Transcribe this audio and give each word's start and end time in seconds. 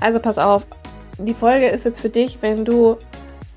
Also 0.00 0.18
pass 0.18 0.38
auf, 0.38 0.66
die 1.18 1.34
Folge 1.34 1.66
ist 1.66 1.84
jetzt 1.84 2.00
für 2.00 2.08
dich, 2.08 2.38
wenn 2.40 2.64
du 2.64 2.96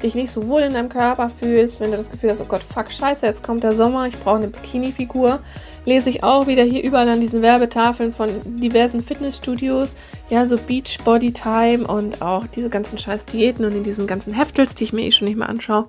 dich 0.03 0.15
nicht 0.15 0.31
so 0.31 0.47
wohl 0.47 0.61
in 0.61 0.73
deinem 0.73 0.89
Körper 0.89 1.29
fühlst, 1.29 1.79
wenn 1.79 1.91
du 1.91 1.97
das 1.97 2.11
Gefühl 2.11 2.29
hast, 2.29 2.41
oh 2.41 2.45
Gott, 2.45 2.61
fuck, 2.61 2.91
scheiße, 2.91 3.25
jetzt 3.25 3.41
kommt 3.41 3.63
der 3.63 3.73
Sommer, 3.73 4.05
ich 4.05 4.19
brauche 4.19 4.35
eine 4.35 4.47
Bikini-Figur, 4.47 5.39
lese 5.85 6.09
ich 6.09 6.23
auch 6.23 6.47
wieder 6.47 6.63
hier 6.63 6.83
überall 6.83 7.07
an 7.07 7.21
diesen 7.21 7.41
Werbetafeln 7.41 8.13
von 8.13 8.29
diversen 8.43 8.99
Fitnessstudios, 8.99 9.95
ja, 10.29 10.45
so 10.45 10.57
Beach 10.57 10.99
Body 11.05 11.31
Time 11.31 11.87
und 11.87 12.21
auch 12.21 12.45
diese 12.47 12.69
ganzen 12.69 12.97
scheiß 12.97 13.25
Diäten 13.25 13.65
und 13.65 13.73
in 13.73 13.83
diesen 13.83 14.05
ganzen 14.05 14.33
Heftels, 14.33 14.75
die 14.75 14.83
ich 14.83 14.93
mir 14.93 15.05
eh 15.05 15.11
schon 15.11 15.27
nicht 15.27 15.37
mehr 15.37 15.49
anschaue. 15.49 15.87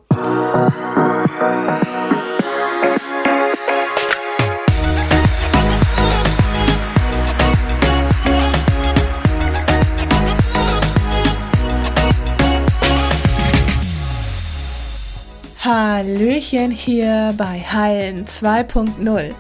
Hallöchen 15.95 16.73
hier 16.73 17.33
bei 17.37 17.61
Heilen 17.61 18.27
2.0, 18.27 19.33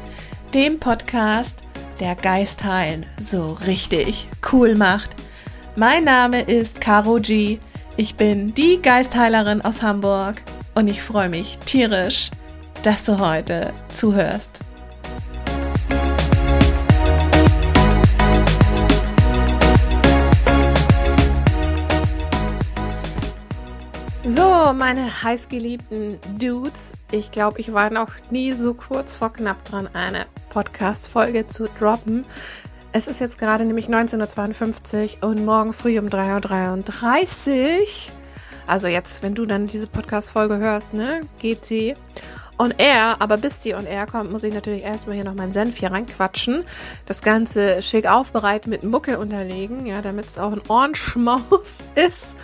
dem 0.55 0.79
Podcast, 0.79 1.59
der 1.99 2.15
Geist 2.15 2.63
heilen 2.63 3.07
so 3.19 3.55
richtig 3.67 4.29
cool 4.53 4.77
macht. 4.77 5.11
Mein 5.75 6.05
Name 6.05 6.43
ist 6.43 6.81
Caro 6.81 7.17
G. 7.17 7.59
Ich 7.97 8.15
bin 8.15 8.55
die 8.55 8.81
Geistheilerin 8.81 9.63
aus 9.63 9.83
Hamburg 9.83 10.45
und 10.77 10.87
ich 10.87 11.03
freue 11.03 11.29
mich 11.29 11.59
tierisch, 11.67 12.31
dass 12.85 13.03
du 13.03 13.19
heute 13.19 13.73
zuhörst. 13.93 14.61
So, 24.27 24.73
meine 24.73 25.23
heißgeliebten 25.23 26.19
Dudes, 26.41 26.95
ich 27.11 27.31
glaube, 27.31 27.61
ich 27.61 27.75
war 27.75 27.91
noch 27.91 28.09
nie 28.31 28.53
so 28.55 28.73
kurz 28.73 29.17
vor 29.17 29.31
knapp 29.31 29.63
dran, 29.67 29.87
eine 29.93 30.25
Podcast-Folge 30.49 31.47
zu 31.47 31.69
droppen. 31.79 32.25
Es 32.93 33.07
ist 33.07 33.21
jetzt 33.21 33.37
gerade 33.37 33.67
nämlich 33.67 33.89
19.52 33.89 35.19
Uhr 35.23 35.29
und 35.29 35.45
morgen 35.45 35.75
früh 35.75 35.99
um 35.99 36.07
3.33 36.07 37.51
Uhr. 37.51 37.87
Also 38.67 38.89
jetzt, 38.89 39.23
wenn 39.23 39.35
du 39.35 39.45
dann 39.45 39.67
diese 39.67 39.89
Podcast-Folge 39.89 40.57
hörst, 40.57 40.95
ne, 40.95 41.21
geht 41.39 41.67
sie 41.67 41.95
on 42.57 42.73
air. 42.79 43.17
Aber 43.19 43.37
bis 43.37 43.59
die 43.59 43.75
on 43.75 43.85
air 43.85 44.07
kommt, 44.07 44.33
muss 44.33 44.43
ich 44.43 44.55
natürlich 44.55 44.85
erstmal 44.85 45.17
hier 45.17 45.27
noch 45.27 45.35
meinen 45.35 45.53
Senf 45.53 45.77
hier 45.77 45.93
reinquatschen. 45.93 46.65
Das 47.05 47.21
Ganze 47.21 47.83
schick 47.83 48.07
aufbereiten 48.07 48.71
mit 48.71 48.85
Mucke 48.85 49.19
unterlegen, 49.19 49.85
ja, 49.85 50.01
damit 50.01 50.29
es 50.29 50.39
auch 50.39 50.53
ein 50.53 50.63
Ohrenschmaus 50.67 51.77
ist 51.95 52.37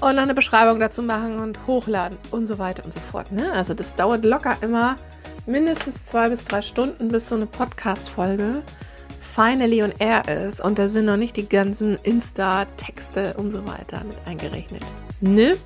und 0.00 0.16
noch 0.16 0.22
eine 0.22 0.34
Beschreibung 0.34 0.80
dazu 0.80 1.02
machen 1.02 1.38
und 1.38 1.66
hochladen 1.66 2.18
und 2.30 2.46
so 2.46 2.58
weiter 2.58 2.84
und 2.84 2.92
so 2.92 3.00
fort. 3.00 3.32
Ne? 3.32 3.52
Also 3.52 3.74
das 3.74 3.94
dauert 3.94 4.24
locker 4.24 4.56
immer 4.60 4.96
mindestens 5.46 6.04
zwei 6.04 6.28
bis 6.28 6.44
drei 6.44 6.62
Stunden, 6.62 7.08
bis 7.08 7.28
so 7.28 7.34
eine 7.34 7.46
Podcast-Folge 7.46 8.62
finally 9.18 9.82
on 9.82 9.92
air 9.98 10.26
ist 10.28 10.60
und 10.60 10.78
da 10.78 10.88
sind 10.88 11.06
noch 11.06 11.16
nicht 11.16 11.36
die 11.36 11.48
ganzen 11.48 11.98
Insta-Texte 12.02 13.34
und 13.34 13.52
so 13.52 13.66
weiter 13.66 14.02
mit 14.04 14.16
eingerechnet. 14.26 14.82
Ne? 15.20 15.56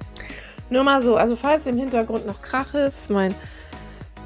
Nur 0.71 0.85
mal 0.85 1.03
so, 1.03 1.17
also 1.17 1.37
falls 1.37 1.67
im 1.67 1.77
Hintergrund 1.79 2.27
noch 2.27 2.41
Krach 2.41 2.75
ist, 2.75 3.11
mein 3.11 3.35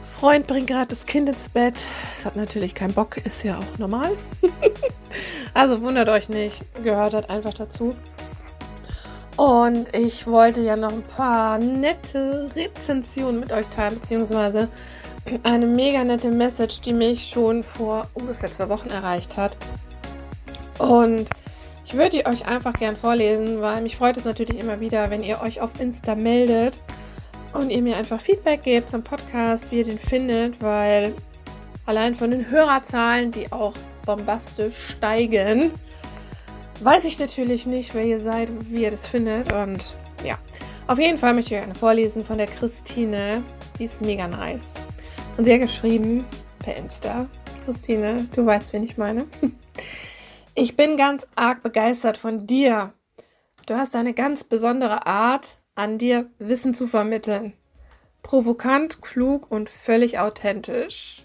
Freund 0.02 0.46
bringt 0.46 0.68
gerade 0.68 0.88
das 0.88 1.06
Kind 1.06 1.28
ins 1.28 1.48
Bett. 1.48 1.82
Es 2.16 2.24
hat 2.24 2.36
natürlich 2.36 2.74
keinen 2.74 2.94
Bock, 2.94 3.16
ist 3.18 3.42
ja 3.44 3.58
auch 3.58 3.78
normal. 3.78 4.12
also 5.54 5.82
wundert 5.82 6.08
euch 6.08 6.28
nicht, 6.28 6.62
gehört 6.82 7.14
halt 7.14 7.30
einfach 7.30 7.54
dazu. 7.54 7.94
Und 9.36 9.94
ich 9.94 10.26
wollte 10.26 10.60
ja 10.60 10.76
noch 10.76 10.92
ein 10.92 11.02
paar 11.02 11.58
nette 11.58 12.50
Rezensionen 12.54 13.40
mit 13.40 13.52
euch 13.52 13.66
teilen, 13.68 13.96
beziehungsweise 13.96 14.68
eine 15.42 15.66
mega 15.66 16.04
nette 16.04 16.30
Message, 16.30 16.80
die 16.82 16.92
mich 16.92 17.28
schon 17.28 17.62
vor 17.62 18.06
ungefähr 18.14 18.50
zwei 18.50 18.68
Wochen 18.68 18.90
erreicht 18.90 19.36
hat. 19.36 19.56
Und 20.78 21.30
ich 21.84 21.94
würde 21.94 22.10
die 22.10 22.26
euch 22.26 22.46
einfach 22.46 22.72
gern 22.74 22.96
vorlesen, 22.96 23.60
weil 23.60 23.82
mich 23.82 23.96
freut 23.96 24.16
es 24.16 24.24
natürlich 24.24 24.58
immer 24.58 24.80
wieder, 24.80 25.10
wenn 25.10 25.22
ihr 25.22 25.40
euch 25.42 25.60
auf 25.60 25.80
Insta 25.80 26.14
meldet 26.14 26.80
und 27.52 27.70
ihr 27.70 27.82
mir 27.82 27.96
einfach 27.96 28.20
Feedback 28.20 28.62
gebt 28.62 28.88
zum 28.88 29.02
Podcast, 29.02 29.70
wie 29.70 29.78
ihr 29.78 29.84
den 29.84 29.98
findet, 29.98 30.62
weil 30.62 31.14
allein 31.86 32.14
von 32.14 32.30
den 32.30 32.50
Hörerzahlen, 32.50 33.30
die 33.30 33.50
auch 33.52 33.74
bombastisch 34.06 34.76
steigen, 34.90 35.72
weiß 36.80 37.04
ich 37.04 37.18
natürlich 37.18 37.66
nicht, 37.66 37.94
wer 37.94 38.04
ihr 38.04 38.20
seid, 38.20 38.48
wie 38.70 38.82
ihr 38.82 38.90
das 38.90 39.06
findet. 39.06 39.52
Und 39.52 39.94
ja, 40.24 40.38
auf 40.86 40.98
jeden 40.98 41.18
Fall 41.18 41.34
möchte 41.34 41.54
ich 41.54 41.60
euch 41.60 41.66
eine 41.66 41.74
vorlesen 41.74 42.24
von 42.24 42.38
der 42.38 42.46
Christine. 42.46 43.42
Die 43.78 43.84
ist 43.84 44.00
mega 44.00 44.28
nice. 44.28 44.74
Und 45.36 45.44
sie 45.44 45.52
hat 45.52 45.60
geschrieben 45.60 46.24
per 46.58 46.76
Insta. 46.76 47.26
Christine, 47.64 48.28
du 48.34 48.44
weißt, 48.44 48.72
wen 48.72 48.84
ich 48.84 48.96
meine. 48.96 49.26
Ich 50.56 50.76
bin 50.76 50.96
ganz 50.96 51.26
arg 51.34 51.64
begeistert 51.64 52.16
von 52.16 52.46
dir. 52.46 52.92
Du 53.66 53.74
hast 53.74 53.96
eine 53.96 54.14
ganz 54.14 54.44
besondere 54.44 55.04
Art, 55.04 55.56
an 55.74 55.98
dir 55.98 56.30
Wissen 56.38 56.74
zu 56.74 56.86
vermitteln. 56.86 57.54
Provokant, 58.22 59.02
klug 59.02 59.50
und 59.50 59.68
völlig 59.68 60.20
authentisch. 60.20 61.24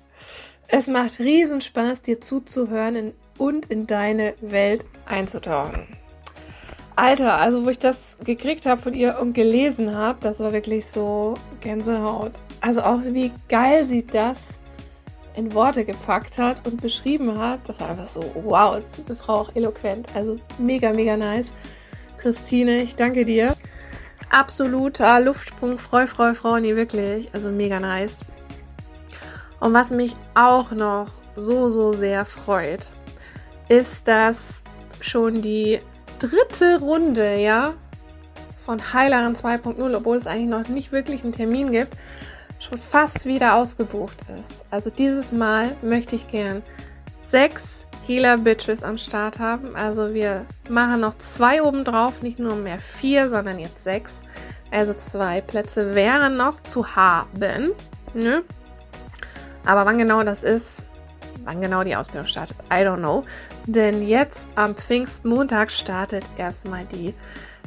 Es 0.68 0.88
macht 0.88 1.20
Riesenspaß, 1.20 2.02
dir 2.02 2.22
zuzuhören 2.22 2.96
in 2.96 3.14
und 3.40 3.66
in 3.66 3.88
deine 3.88 4.36
Welt 4.42 4.86
einzutauchen. 5.08 5.88
Alter, 6.96 7.36
also 7.36 7.66
wo 7.66 7.70
ich 7.70 7.80
das 7.80 7.98
gekriegt 8.24 8.66
habe 8.66 8.82
von 8.82 8.94
ihr 8.94 9.20
und 9.20 9.34
gelesen 9.34 9.96
habe, 9.96 10.20
das 10.22 10.42
war 10.42 10.54
wirklich 10.54 10.86
so 10.86 11.38
Gänsehaut. 11.62 12.34
Also 12.62 12.82
auch 12.82 13.00
wie 13.06 13.32
geil 13.48 13.86
sie 13.86 14.06
das 14.06 14.38
in 15.36 15.54
Worte 15.54 15.86
gepackt 15.86 16.38
hat 16.38 16.68
und 16.68 16.82
beschrieben 16.82 17.40
hat. 17.40 17.62
Das 17.68 17.80
war 17.80 17.92
einfach 17.92 18.10
so, 18.10 18.24
wow, 18.36 18.78
ist 18.78 18.98
diese 18.98 19.16
Frau 19.16 19.36
auch 19.36 19.56
eloquent. 19.56 20.08
Also 20.14 20.36
mega, 20.58 20.92
mega 20.92 21.16
nice. 21.16 21.48
Christine, 22.18 22.82
ich 22.82 22.96
danke 22.96 23.24
dir. 23.24 23.56
Absoluter 24.30 25.22
Luftsprung, 25.22 25.80
freu, 25.80 26.06
freu, 26.06 26.60
nee, 26.60 26.76
wirklich. 26.76 27.30
Also 27.34 27.50
mega 27.50 27.80
nice. 27.80 28.20
Und 29.62 29.74
was 29.74 29.92
mich 29.92 30.18
auch 30.36 30.72
noch 30.72 31.08
so, 31.38 31.70
so 31.70 31.94
sehr 31.94 32.26
freut, 32.26 32.90
ist 33.70 34.08
das 34.08 34.64
schon 35.00 35.42
die 35.42 35.80
dritte 36.20 36.80
Runde, 36.82 37.38
ja, 37.38 37.74
von 38.66 38.94
Heileren 38.94 39.36
2.0, 39.36 39.96
obwohl 39.96 40.18
es 40.18 40.28
eigentlich 40.28 40.50
noch 40.50 40.68
nicht 40.68 40.92
wirklich 40.92 41.24
einen 41.24 41.32
Termin 41.32 41.72
gibt, 41.72 41.96
schon 42.60 42.78
fast 42.78 43.26
wieder 43.26 43.56
ausgebucht 43.56 44.18
ist. 44.40 44.64
Also 44.70 44.90
dieses 44.90 45.32
Mal 45.32 45.76
möchte 45.82 46.16
ich 46.16 46.28
gern 46.28 46.62
sechs 47.20 47.86
Healer 48.06 48.38
Bitches 48.38 48.84
am 48.84 48.98
Start 48.98 49.40
haben. 49.40 49.76
Also 49.76 50.14
wir 50.14 50.46
machen 50.68 51.00
noch 51.00 51.18
zwei 51.18 51.64
oben 51.64 51.84
drauf, 51.84 52.22
nicht 52.22 52.40
nur 52.40 52.56
mehr 52.56 52.80
vier, 52.80 53.30
sondern 53.30 53.60
jetzt 53.60 53.84
sechs. 53.84 54.22
Also 54.72 54.94
zwei 54.94 55.42
Plätze 55.42 55.96
wären 55.96 56.38
noch 56.38 56.62
zu 56.62 56.96
haben. 56.96 57.72
Ne? 58.14 58.44
Aber 59.66 59.86
wann 59.86 59.98
genau 59.98 60.24
das 60.24 60.44
ist, 60.44 60.84
wann 61.46 61.62
genau 61.62 61.84
die 61.84 61.96
Ausbildung 61.96 62.28
startet, 62.28 62.58
I 62.72 62.86
don't 62.86 62.98
know. 62.98 63.26
Denn 63.66 64.08
jetzt 64.08 64.48
am 64.56 64.76
Pfingstmontag 64.76 65.72
startet 65.72 66.24
erstmal 66.38 66.86
die 66.86 67.14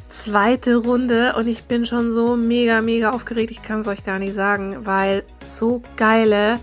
zweite 0.09 0.75
Runde 0.75 1.35
und 1.35 1.47
ich 1.47 1.63
bin 1.63 1.85
schon 1.85 2.13
so 2.13 2.35
mega, 2.35 2.81
mega 2.81 3.11
aufgeregt. 3.11 3.51
Ich 3.51 3.61
kann 3.61 3.79
es 3.79 3.87
euch 3.87 4.05
gar 4.05 4.19
nicht 4.19 4.35
sagen, 4.35 4.85
weil 4.85 5.23
so 5.39 5.81
geile 5.95 6.59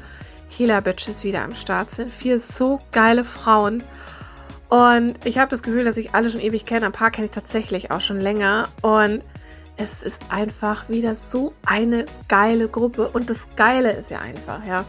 Healer 0.49 0.81
Bitches 0.81 1.25
wieder 1.25 1.43
am 1.43 1.55
Start 1.55 1.91
sind. 1.91 2.13
Vier 2.13 2.41
so 2.41 2.81
geile 2.93 3.25
Frauen. 3.25 3.83
Und 4.69 5.15
ich 5.25 5.39
habe 5.39 5.51
das 5.51 5.63
Gefühl, 5.63 5.85
dass 5.85 5.97
ich 5.97 6.15
alle 6.15 6.31
schon 6.31 6.41
ewig 6.41 6.65
kenne. 6.65 6.87
Ein 6.87 6.93
paar 6.93 7.11
kenne 7.11 7.25
ich 7.27 7.33
tatsächlich 7.33 7.91
auch 7.91 8.01
schon 8.01 8.21
länger. 8.21 8.69
Und 8.83 9.23
es 9.77 10.03
ist 10.03 10.21
einfach 10.29 10.89
wieder 10.89 11.15
so 11.15 11.53
eine 11.67 12.07
geile 12.29 12.69
Gruppe. 12.69 13.09
Und 13.09 13.31
das 13.31 13.49
Geile 13.57 13.93
ist 13.93 14.11
ja 14.11 14.21
einfach, 14.21 14.65
ja. 14.65 14.85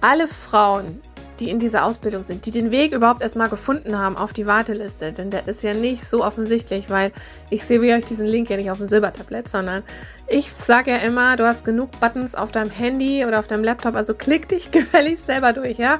Alle 0.00 0.28
Frauen, 0.28 1.02
die 1.40 1.50
in 1.50 1.58
dieser 1.58 1.84
Ausbildung 1.84 2.22
sind, 2.22 2.44
die 2.46 2.50
den 2.50 2.70
Weg 2.70 2.92
überhaupt 2.92 3.22
erstmal 3.22 3.48
gefunden 3.48 3.98
haben 3.98 4.16
auf 4.16 4.32
die 4.32 4.46
Warteliste. 4.46 5.12
Denn 5.12 5.30
der 5.30 5.48
ist 5.48 5.62
ja 5.62 5.74
nicht 5.74 6.04
so 6.04 6.22
offensichtlich, 6.22 6.90
weil 6.90 7.12
ich 7.48 7.64
sehe 7.64 7.80
wie 7.80 7.92
euch 7.94 8.04
diesen 8.04 8.26
Link 8.26 8.50
ja 8.50 8.56
nicht 8.56 8.70
auf 8.70 8.78
dem 8.78 8.88
Silbertablett, 8.88 9.48
sondern 9.48 9.82
ich 10.28 10.52
sage 10.52 10.90
ja 10.90 10.98
immer, 10.98 11.36
du 11.36 11.46
hast 11.46 11.64
genug 11.64 11.98
Buttons 11.98 12.34
auf 12.34 12.52
deinem 12.52 12.70
Handy 12.70 13.24
oder 13.24 13.38
auf 13.38 13.46
deinem 13.46 13.64
Laptop, 13.64 13.96
also 13.96 14.14
klick 14.14 14.48
dich 14.48 14.70
gefälligst 14.70 15.26
selber 15.26 15.52
durch, 15.52 15.78
ja. 15.78 15.98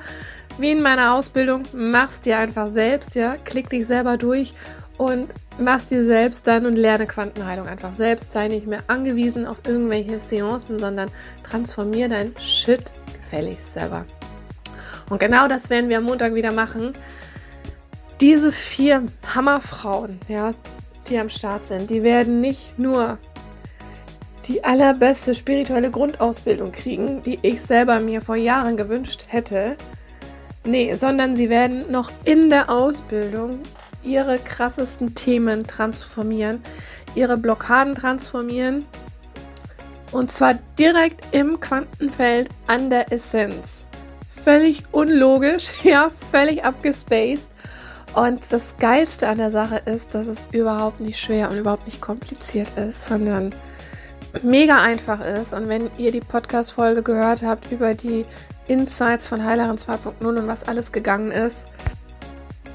Wie 0.59 0.71
in 0.71 0.83
meiner 0.83 1.15
Ausbildung, 1.15 1.63
mach's 1.73 2.21
dir 2.21 2.39
einfach 2.39 2.69
selbst, 2.69 3.15
ja. 3.15 3.37
Klick 3.45 3.71
dich 3.71 3.87
selber 3.87 4.19
durch 4.19 4.53
und 4.99 5.33
mach's 5.59 5.87
dir 5.87 6.05
selbst 6.05 6.47
dann 6.47 6.67
und 6.67 6.77
lerne 6.77 7.07
Quantenheilung 7.07 7.67
einfach 7.67 7.95
selbst. 7.95 8.33
Sei 8.33 8.49
nicht 8.49 8.67
mehr 8.67 8.83
angewiesen 8.89 9.47
auf 9.47 9.63
irgendwelche 9.67 10.21
Seancen, 10.21 10.79
sondern 10.79 11.11
transformier 11.43 12.11
dein 12.11 12.35
Shit 12.39 12.93
gefälligst 13.15 13.73
selber. 13.73 14.05
Und 15.11 15.19
genau 15.19 15.49
das 15.49 15.69
werden 15.69 15.91
wir 15.91 15.99
am 15.99 16.05
Montag 16.05 16.35
wieder 16.35 16.53
machen. 16.53 16.95
diese 18.21 18.53
vier 18.53 19.05
Hammerfrauen, 19.35 20.21
ja, 20.29 20.53
die 21.09 21.19
am 21.19 21.31
Start 21.31 21.65
sind, 21.65 21.89
die 21.89 22.03
werden 22.03 22.41
nicht 22.41 22.79
nur 22.79 23.19
die 24.47 24.63
allerbeste 24.63 25.35
spirituelle 25.35 25.91
Grundausbildung 25.91 26.71
kriegen, 26.73 27.23
die 27.23 27.39
ich 27.43 27.63
selber 27.63 28.01
mir 28.01 28.21
vor 28.21 28.37
Jahren 28.37 28.77
gewünscht 28.77 29.27
hätte. 29.29 29.77
Nee, 30.65 30.95
sondern 30.97 31.37
sie 31.37 31.49
werden 31.49 31.91
noch 31.91 32.11
in 32.25 32.51
der 32.51 32.69
Ausbildung 32.69 33.61
ihre 34.03 34.39
krassesten 34.39 35.15
Themen 35.15 35.65
transformieren, 35.65 36.63
ihre 37.15 37.39
Blockaden 37.39 37.95
transformieren. 37.95 38.85
Und 40.13 40.31
zwar 40.31 40.59
direkt 40.79 41.23
im 41.35 41.61
Quantenfeld 41.61 42.51
an 42.67 42.91
der 42.91 43.13
Essenz. 43.13 43.87
Völlig 44.45 44.83
unlogisch, 44.93 45.73
ja, 45.85 46.11
völlig 46.31 46.65
abgespaced. 46.65 47.49
Und 48.15 48.53
das 48.53 48.75
Geilste 48.79 49.29
an 49.29 49.39
der 49.39 49.51
Sache 49.51 49.83
ist, 49.85 50.15
dass 50.15 50.27
es 50.27 50.47
überhaupt 50.53 51.01
nicht 51.01 51.21
schwer 51.21 51.51
und 51.51 51.59
überhaupt 51.59 51.87
nicht 51.87 52.01
kompliziert 52.01 52.77
ist, 52.77 53.07
sondern 53.07 53.55
mega 54.43 54.83
einfach 54.83 55.21
ist. 55.25 55.53
Und 55.53 55.69
wenn 55.69 55.91
ihr 55.97 56.11
die 56.11 56.21
Podcast-Folge 56.21 57.03
gehört 57.03 57.43
habt 57.43 57.71
über 57.71 57.95
die 57.95 58.25
Insights 58.67 59.29
von 59.29 59.45
Heilerin 59.45 59.77
2.0 59.77 60.25
und 60.25 60.47
was 60.47 60.65
alles 60.65 60.91
gegangen 60.93 61.31
ist, 61.31 61.67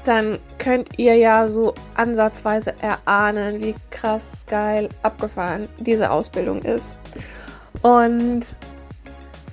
dann 0.04 0.38
könnt 0.58 0.98
ihr 0.98 1.16
ja 1.16 1.48
so 1.48 1.74
ansatzweise 1.96 2.74
erahnen, 2.80 3.60
wie 3.60 3.74
krass 3.90 4.24
geil 4.46 4.88
abgefahren 5.02 5.68
diese 5.78 6.10
Ausbildung 6.10 6.62
ist. 6.62 6.96
Und 7.82 8.46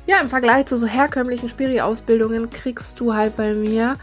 ja, 0.06 0.20
im 0.20 0.30
Vergleich 0.30 0.66
zu 0.66 0.78
so 0.78 0.88
herkömmlichen 0.88 1.50
Spiri-Ausbildungen 1.50 2.50
kriegst 2.50 3.00
du 3.00 3.14
halt 3.14 3.36
bei 3.36 3.54
mir 3.54 3.96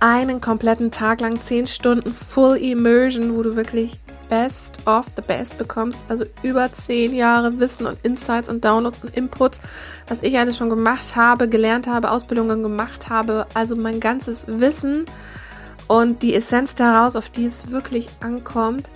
einen 0.00 0.40
kompletten 0.40 0.90
Tag 0.90 1.20
lang, 1.20 1.40
zehn 1.40 1.66
Stunden 1.66 2.12
Full 2.12 2.56
Immersion, 2.56 3.36
wo 3.36 3.42
du 3.42 3.56
wirklich 3.56 3.98
Best 4.28 4.78
of 4.86 5.06
the 5.16 5.22
Best 5.22 5.58
bekommst. 5.58 6.04
Also 6.08 6.24
über 6.42 6.72
zehn 6.72 7.14
Jahre 7.14 7.58
Wissen 7.60 7.86
und 7.86 7.98
Insights 8.02 8.48
und 8.48 8.64
Downloads 8.64 8.98
und 9.02 9.16
Inputs, 9.16 9.60
was 10.08 10.22
ich 10.22 10.38
alles 10.38 10.56
schon 10.56 10.70
gemacht 10.70 11.14
habe, 11.14 11.48
gelernt 11.48 11.86
habe, 11.86 12.10
Ausbildungen 12.10 12.62
gemacht 12.62 13.08
habe. 13.08 13.46
Also 13.54 13.76
mein 13.76 14.00
ganzes 14.00 14.46
Wissen 14.48 15.06
und 15.86 16.22
die 16.22 16.34
Essenz 16.34 16.74
daraus, 16.74 17.16
auf 17.16 17.28
die 17.28 17.46
es 17.46 17.70
wirklich 17.70 18.08
ankommt. 18.20 18.90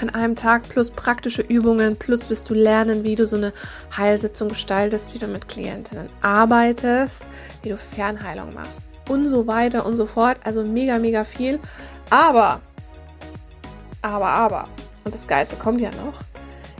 An 0.00 0.10
einem 0.10 0.36
Tag 0.36 0.68
plus 0.68 0.90
praktische 0.90 1.42
Übungen, 1.42 1.96
plus 1.96 2.30
wirst 2.30 2.48
du 2.50 2.54
lernen, 2.54 3.04
wie 3.04 3.14
du 3.14 3.26
so 3.26 3.36
eine 3.36 3.52
Heilsitzung 3.96 4.48
gestaltest, 4.48 5.14
wie 5.14 5.18
du 5.18 5.26
mit 5.28 5.48
Klientinnen 5.48 6.08
arbeitest, 6.22 7.24
wie 7.62 7.68
du 7.68 7.76
Fernheilung 7.76 8.54
machst 8.54 8.88
und 9.08 9.26
so 9.26 9.46
weiter 9.46 9.86
und 9.86 9.96
so 9.96 10.06
fort. 10.06 10.38
Also 10.44 10.64
mega, 10.64 10.98
mega 10.98 11.24
viel. 11.24 11.60
Aber, 12.10 12.60
aber, 14.00 14.28
aber, 14.28 14.68
und 15.04 15.14
das 15.14 15.26
Geiste 15.26 15.56
kommt 15.56 15.80
ja 15.80 15.90
noch, 15.90 16.20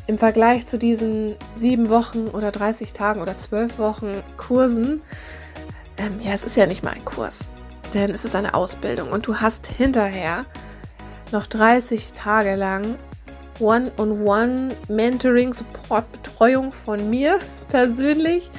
im 0.06 0.18
Vergleich 0.18 0.66
zu 0.66 0.78
diesen 0.78 1.36
sieben 1.54 1.88
Wochen 1.88 2.26
oder 2.26 2.50
30 2.50 2.92
Tagen 2.92 3.20
oder 3.20 3.36
zwölf 3.36 3.78
Wochen 3.78 4.22
Kursen, 4.36 5.00
ähm, 5.96 6.20
ja, 6.20 6.32
es 6.32 6.44
ist 6.44 6.56
ja 6.56 6.66
nicht 6.66 6.82
mal 6.82 6.90
ein 6.92 7.04
Kurs, 7.04 7.46
denn 7.94 8.10
es 8.10 8.24
ist 8.24 8.34
eine 8.34 8.54
Ausbildung 8.54 9.10
und 9.10 9.26
du 9.26 9.36
hast 9.36 9.68
hinterher 9.68 10.44
noch 11.32 11.46
30 11.46 12.12
Tage 12.12 12.54
lang 12.54 12.96
One-on-One 13.60 14.74
Mentoring, 14.88 15.54
Support, 15.54 16.10
Betreuung 16.12 16.72
von 16.72 17.10
mir 17.10 17.38
persönlich 17.68 18.50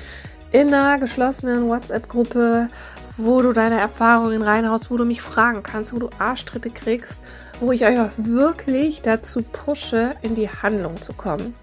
in 0.51 0.73
einer 0.73 0.99
geschlossenen 0.99 1.67
WhatsApp-Gruppe 1.67 2.69
wo 3.17 3.41
du 3.41 3.53
deine 3.53 3.79
Erfahrungen 3.79 4.41
reinhaust, 4.41 4.89
wo 4.89 4.97
du 4.97 5.05
mich 5.05 5.21
fragen 5.21 5.63
kannst, 5.63 5.93
wo 5.93 5.99
du 5.99 6.09
Arschtritte 6.17 6.69
kriegst, 6.69 7.19
wo 7.59 7.71
ich 7.71 7.85
euch 7.85 7.99
auch 7.99 8.09
wirklich 8.17 9.01
dazu 9.01 9.43
pushe, 9.43 10.15
in 10.21 10.35
die 10.35 10.49
Handlung 10.49 11.01
zu 11.01 11.13
kommen. 11.13 11.53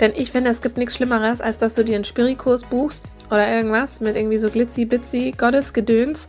Denn 0.00 0.12
ich 0.16 0.32
finde, 0.32 0.50
es 0.50 0.62
gibt 0.62 0.78
nichts 0.78 0.96
Schlimmeres, 0.96 1.40
als 1.40 1.58
dass 1.58 1.74
du 1.74 1.84
dir 1.84 1.94
einen 1.94 2.04
Spirikurs 2.04 2.64
buchst 2.64 3.04
oder 3.30 3.48
irgendwas 3.48 4.00
mit 4.00 4.16
irgendwie 4.16 4.38
so 4.38 4.48
glitzy-bitzy 4.48 5.34
Gottesgedöns 5.36 6.26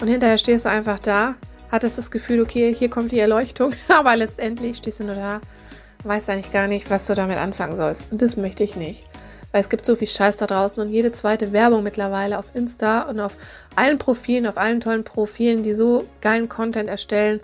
und 0.00 0.08
hinterher 0.08 0.38
stehst 0.38 0.66
du 0.66 0.68
einfach 0.68 0.98
da, 0.98 1.34
hattest 1.74 1.98
das 1.98 2.10
Gefühl, 2.10 2.40
okay, 2.40 2.74
hier 2.74 2.88
kommt 2.88 3.12
die 3.12 3.18
Erleuchtung, 3.18 3.72
aber 3.88 4.16
letztendlich 4.16 4.78
stehst 4.78 5.00
du 5.00 5.04
nur 5.04 5.16
da, 5.16 5.40
weißt 6.04 6.30
eigentlich 6.30 6.52
gar 6.52 6.68
nicht, 6.68 6.88
was 6.88 7.06
du 7.06 7.14
damit 7.14 7.36
anfangen 7.36 7.76
sollst. 7.76 8.10
Und 8.10 8.22
das 8.22 8.36
möchte 8.36 8.64
ich 8.64 8.76
nicht 8.76 9.04
weil 9.54 9.60
es 9.60 9.68
gibt 9.68 9.84
so 9.84 9.94
viel 9.94 10.08
Scheiß 10.08 10.36
da 10.38 10.48
draußen 10.48 10.82
und 10.82 10.88
jede 10.88 11.12
zweite 11.12 11.52
Werbung 11.52 11.84
mittlerweile 11.84 12.40
auf 12.40 12.50
Insta 12.54 13.02
und 13.02 13.20
auf 13.20 13.36
allen 13.76 13.98
Profilen, 13.98 14.48
auf 14.48 14.58
allen 14.58 14.80
tollen 14.80 15.04
Profilen, 15.04 15.62
die 15.62 15.74
so 15.74 16.08
geilen 16.20 16.48
Content 16.48 16.88
erstellen. 16.88 17.38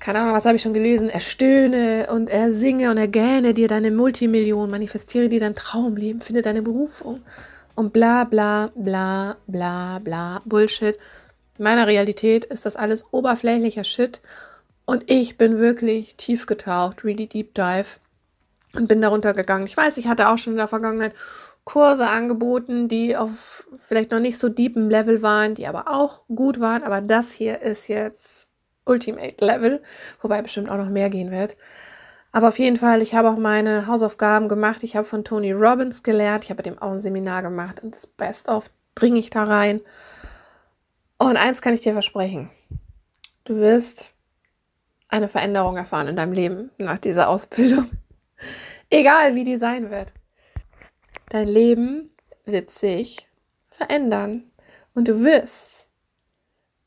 Keine 0.00 0.18
Ahnung, 0.18 0.34
was 0.34 0.46
habe 0.46 0.56
ich 0.56 0.62
schon 0.62 0.74
gelesen? 0.74 1.08
Erstöhne 1.08 2.08
und 2.10 2.28
ersinge 2.28 2.90
und 2.90 2.96
ergähne 2.96 3.54
dir 3.54 3.68
deine 3.68 3.92
Multimillion, 3.92 4.68
manifestiere 4.68 5.28
dir 5.28 5.38
dein 5.38 5.54
Traumleben, 5.54 6.20
finde 6.20 6.42
deine 6.42 6.60
Berufung 6.60 7.22
und 7.76 7.92
bla 7.92 8.24
bla 8.24 8.72
bla 8.74 9.36
bla 9.46 10.00
bla 10.02 10.42
Bullshit. 10.44 10.98
In 11.58 11.64
meiner 11.64 11.86
Realität 11.86 12.44
ist 12.44 12.64
das 12.66 12.76
alles 12.76 13.06
oberflächlicher 13.12 13.84
Shit 13.84 14.20
und 14.84 15.10
ich 15.10 15.36
bin 15.36 15.58
wirklich 15.58 16.16
tief 16.16 16.46
getaucht, 16.46 17.04
really 17.04 17.26
deep 17.26 17.54
dive 17.54 17.98
und 18.74 18.88
bin 18.88 19.02
darunter 19.02 19.34
gegangen. 19.34 19.66
Ich 19.66 19.76
weiß, 19.76 19.98
ich 19.98 20.08
hatte 20.08 20.28
auch 20.28 20.38
schon 20.38 20.54
in 20.54 20.58
der 20.58 20.68
Vergangenheit 20.68 21.14
Kurse 21.64 22.06
angeboten, 22.06 22.88
die 22.88 23.14
auf 23.14 23.66
vielleicht 23.76 24.10
noch 24.10 24.20
nicht 24.20 24.38
so 24.38 24.48
deepem 24.48 24.88
Level 24.88 25.20
waren, 25.20 25.54
die 25.54 25.66
aber 25.66 25.88
auch 25.88 26.22
gut 26.34 26.60
waren. 26.60 26.82
Aber 26.82 27.02
das 27.02 27.32
hier 27.32 27.60
ist 27.60 27.88
jetzt 27.88 28.48
Ultimate 28.86 29.44
Level, 29.44 29.82
wobei 30.22 30.40
bestimmt 30.40 30.70
auch 30.70 30.78
noch 30.78 30.88
mehr 30.88 31.10
gehen 31.10 31.30
wird. 31.30 31.58
Aber 32.32 32.48
auf 32.48 32.58
jeden 32.58 32.78
Fall, 32.78 33.02
ich 33.02 33.14
habe 33.14 33.28
auch 33.28 33.36
meine 33.36 33.86
Hausaufgaben 33.86 34.48
gemacht. 34.48 34.82
Ich 34.82 34.96
habe 34.96 35.06
von 35.06 35.24
Tony 35.24 35.52
Robbins 35.52 36.02
gelernt. 36.02 36.44
Ich 36.44 36.50
habe 36.50 36.62
dem 36.62 36.80
auch 36.80 36.92
ein 36.92 37.00
Seminar 37.00 37.42
gemacht 37.42 37.82
und 37.82 37.94
das 37.94 38.06
Best 38.06 38.48
of 38.48 38.70
bringe 38.94 39.18
ich 39.18 39.28
da 39.28 39.42
rein. 39.42 39.82
Und 41.18 41.36
eins 41.36 41.60
kann 41.60 41.74
ich 41.74 41.80
dir 41.80 41.92
versprechen. 41.92 42.50
Du 43.44 43.56
wirst 43.56 44.14
eine 45.08 45.28
Veränderung 45.28 45.76
erfahren 45.76 46.08
in 46.08 46.16
deinem 46.16 46.32
Leben 46.32 46.70
nach 46.78 46.98
dieser 46.98 47.28
Ausbildung. 47.28 47.90
Egal, 48.90 49.34
wie 49.34 49.44
die 49.44 49.56
sein 49.56 49.90
wird. 49.90 50.12
Dein 51.30 51.48
Leben 51.48 52.10
wird 52.44 52.70
sich 52.70 53.28
verändern. 53.68 54.50
Und 54.94 55.08
du 55.08 55.22
wirst 55.22 55.88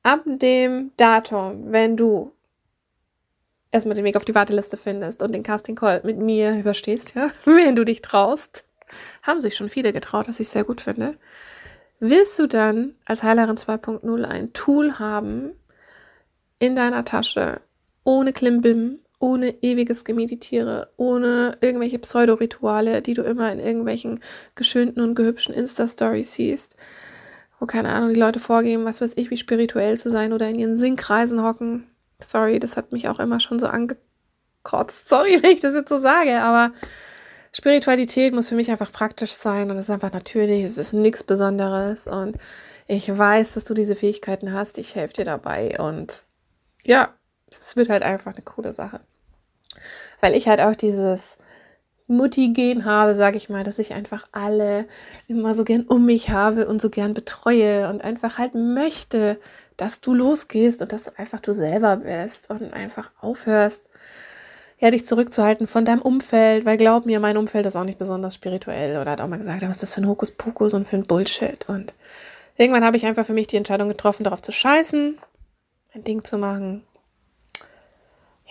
ab 0.04 0.22
dem 0.26 0.92
Datum, 0.98 1.72
wenn 1.72 1.98
du 1.98 2.32
erstmal 3.72 3.96
den 3.96 4.06
Weg 4.06 4.16
auf 4.16 4.26
die 4.26 4.36
Warteliste 4.36 4.78
findest 4.78 5.22
und 5.22 5.34
den 5.34 5.44
Casting 5.44 5.76
Call 5.76 6.02
mit 6.04 6.18
mir 6.18 6.58
überstehst, 6.58 7.14
ja, 7.16 7.30
wenn 7.46 7.76
du 7.76 7.84
dich 7.84 8.02
traust, 8.02 8.64
haben 9.24 9.40
sich 9.40 9.56
schon 9.56 9.70
viele 9.70 9.94
getraut, 9.94 10.28
was 10.28 10.40
ich 10.40 10.50
sehr 10.50 10.64
gut 10.64 10.82
finde, 10.82 11.18
wirst 12.02 12.38
du 12.40 12.48
dann 12.48 12.96
als 13.06 13.24
Heilerin 13.24 13.56
2.0 13.56 14.24
ein 14.24 14.52
Tool 14.54 15.00
haben 15.00 15.52
in 16.60 16.76
deiner 16.76 17.06
Tasche, 17.06 17.62
ohne 18.04 18.34
Klimbim, 18.34 19.00
ohne 19.20 19.62
ewiges 19.62 20.04
Gemeditiere, 20.04 20.90
ohne 20.98 21.58
irgendwelche 21.62 22.00
Pseudorituale, 22.00 23.04
die 23.04 23.14
du 23.14 23.22
immer 23.22 23.52
in 23.52 23.60
irgendwelchen 23.60 24.20
geschönten 24.56 25.04
und 25.04 25.14
gehübschen 25.14 25.54
Insta-Stories 25.54 26.34
siehst, 26.34 26.76
wo 27.60 27.68
keine 27.68 27.90
Ahnung, 27.90 28.10
die 28.10 28.20
Leute 28.20 28.40
vorgeben, 28.40 28.84
was 28.84 29.00
weiß 29.00 29.14
ich, 29.18 29.30
wie 29.30 29.38
spirituell 29.38 29.98
zu 29.98 30.10
sein 30.10 30.34
oder 30.34 30.50
in 30.50 30.58
ihren 30.58 30.78
Sinnkreisen 30.78 31.44
hocken. 31.44 31.88
Sorry, 32.20 32.60
das 32.60 32.78
hat 32.78 32.92
mich 32.92 33.10
auch 33.10 33.20
immer 33.20 33.40
schon 33.40 33.60
so 33.60 33.68
angekotzt. 33.68 35.08
Sorry, 35.08 35.38
wenn 35.44 35.52
ich 35.52 35.62
das 35.62 35.76
jetzt 35.76 35.90
so 35.90 36.00
sage, 36.00 36.42
aber 36.42 36.72
Spiritualität 37.54 38.34
muss 38.34 38.50
für 38.50 38.56
mich 38.56 38.72
einfach 38.72 38.92
praktisch 38.92 39.34
sein 39.34 39.70
und 39.70 39.78
es 39.78 39.86
ist 39.86 39.90
einfach 39.90 40.14
natürlich, 40.14 40.64
es 40.64 40.78
ist 40.78 40.94
nichts 40.94 41.24
Besonderes 41.24 42.08
und 42.08 42.38
ich 42.88 43.16
weiß, 43.16 43.54
dass 43.54 43.66
du 43.66 43.74
diese 43.74 43.96
Fähigkeiten 43.96 44.54
hast, 44.54 44.78
ich 44.78 44.96
helfe 44.96 45.16
dir 45.16 45.26
dabei 45.26 45.80
und 45.80 46.24
ja, 46.86 47.14
es 47.50 47.76
wird 47.76 47.90
halt 47.90 48.04
einfach 48.04 48.34
eine 48.34 48.44
coole 48.44 48.74
Sache. 48.74 49.02
Weil 50.22 50.36
ich 50.36 50.48
halt 50.48 50.62
auch 50.62 50.76
dieses 50.76 51.38
Mutti-Gen 52.08 52.86
habe, 52.86 53.16
sage 53.16 53.38
ich 53.38 53.50
mal, 53.50 53.64
dass 53.64 53.80
ich 53.80 53.94
einfach 53.94 54.28
alle 54.32 54.86
immer 55.28 55.56
so 55.56 55.64
gern 55.64 55.84
um 55.84 56.06
mich 56.06 56.30
habe 56.30 56.68
und 56.68 56.82
so 56.82 56.90
gern 56.90 57.14
betreue 57.14 57.90
und 57.90 58.04
einfach 58.04 58.38
halt 58.38 58.54
möchte, 58.56 59.40
dass 59.78 60.02
du 60.02 60.14
losgehst 60.14 60.82
und 60.82 60.92
dass 60.92 61.04
du 61.04 61.18
einfach 61.18 61.40
du 61.40 61.54
selber 61.54 61.98
bist 61.98 62.50
und 62.50 62.74
einfach 62.74 63.12
aufhörst, 63.20 63.82
ja, 64.82 64.92
dich 64.92 65.06
zurückzuhalten 65.06 65.68
von 65.68 65.86
deinem 65.86 66.02
Umfeld, 66.02 66.66
weil 66.66 66.76
glaub 66.76 67.06
mir, 67.06 67.20
mein 67.22 67.38
Umfeld 67.38 67.66
ist 67.66 67.78
auch 67.78 67.86
nicht 67.86 68.00
besonders 68.00 68.36
spirituell 68.36 69.00
oder 69.00 69.12
hat 69.12 69.22
auch 69.22 69.28
mal 69.28 69.38
gesagt, 69.38 69.62
was 69.62 69.72
ist 69.72 69.84
das 69.84 69.94
für 69.94 70.02
ein 70.02 70.08
Hokuspokus 70.08 70.74
und 70.74 70.88
für 70.88 70.98
ein 70.98 71.06
Bullshit 71.06 71.70
und 71.70 71.94
irgendwann 72.58 72.84
habe 72.84 72.98
ich 72.98 73.06
einfach 73.06 73.26
für 73.26 73.34
mich 73.34 73.48
die 73.48 73.58
Entscheidung 73.58 73.88
getroffen, 73.88 74.24
darauf 74.26 74.42
zu 74.42 74.52
scheißen, 74.52 75.18
ein 75.94 76.04
Ding 76.04 76.26
zu 76.26 76.38
machen 76.38 76.84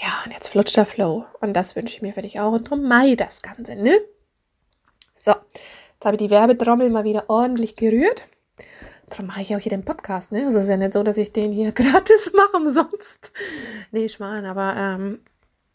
ja, 0.02 0.08
und 0.24 0.32
jetzt 0.32 0.48
flutscht 0.48 0.76
der 0.76 0.86
Flow. 0.86 1.26
Und 1.40 1.54
das 1.54 1.76
wünsche 1.76 1.94
ich 1.94 2.02
mir 2.02 2.12
für 2.12 2.22
dich 2.22 2.40
auch. 2.40 2.52
Und 2.52 2.70
drum 2.70 2.82
mai 2.82 3.16
das 3.16 3.42
Ganze, 3.42 3.76
ne? 3.76 4.00
So, 5.14 5.32
jetzt 5.32 6.04
habe 6.04 6.16
ich 6.16 6.22
die 6.22 6.30
Werbetrommel 6.30 6.88
mal 6.88 7.04
wieder 7.04 7.28
ordentlich 7.28 7.74
gerührt. 7.76 8.26
darum 9.10 9.26
mache 9.26 9.42
ich 9.42 9.54
auch 9.54 9.60
hier 9.60 9.70
den 9.70 9.84
Podcast, 9.84 10.32
ne? 10.32 10.46
Also 10.46 10.58
es 10.58 10.64
ist 10.64 10.70
ja 10.70 10.78
nicht 10.78 10.94
so, 10.94 11.02
dass 11.02 11.18
ich 11.18 11.32
den 11.32 11.52
hier 11.52 11.72
gratis 11.72 12.32
mache 12.34 12.56
umsonst. 12.56 13.32
Nee, 13.90 14.08
meine, 14.18 14.50
aber 14.50 14.74
ähm, 14.76 15.20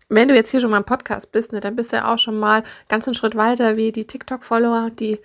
wenn 0.09 0.27
du 0.27 0.35
jetzt 0.35 0.51
hier 0.51 0.59
schon 0.59 0.71
mal 0.71 0.77
im 0.77 0.85
Podcast 0.85 1.31
bist, 1.31 1.51
ne, 1.51 1.59
dann 1.59 1.75
bist 1.75 1.91
du 1.91 1.97
ja 1.97 2.13
auch 2.13 2.19
schon 2.19 2.39
mal 2.39 2.63
ganz 2.87 3.07
einen 3.07 3.15
Schritt 3.15 3.35
weiter 3.35 3.77
wie 3.77 3.91
die 3.91 4.05
TikTok-Follower 4.05 4.85
und 4.85 4.99
die 4.99 5.19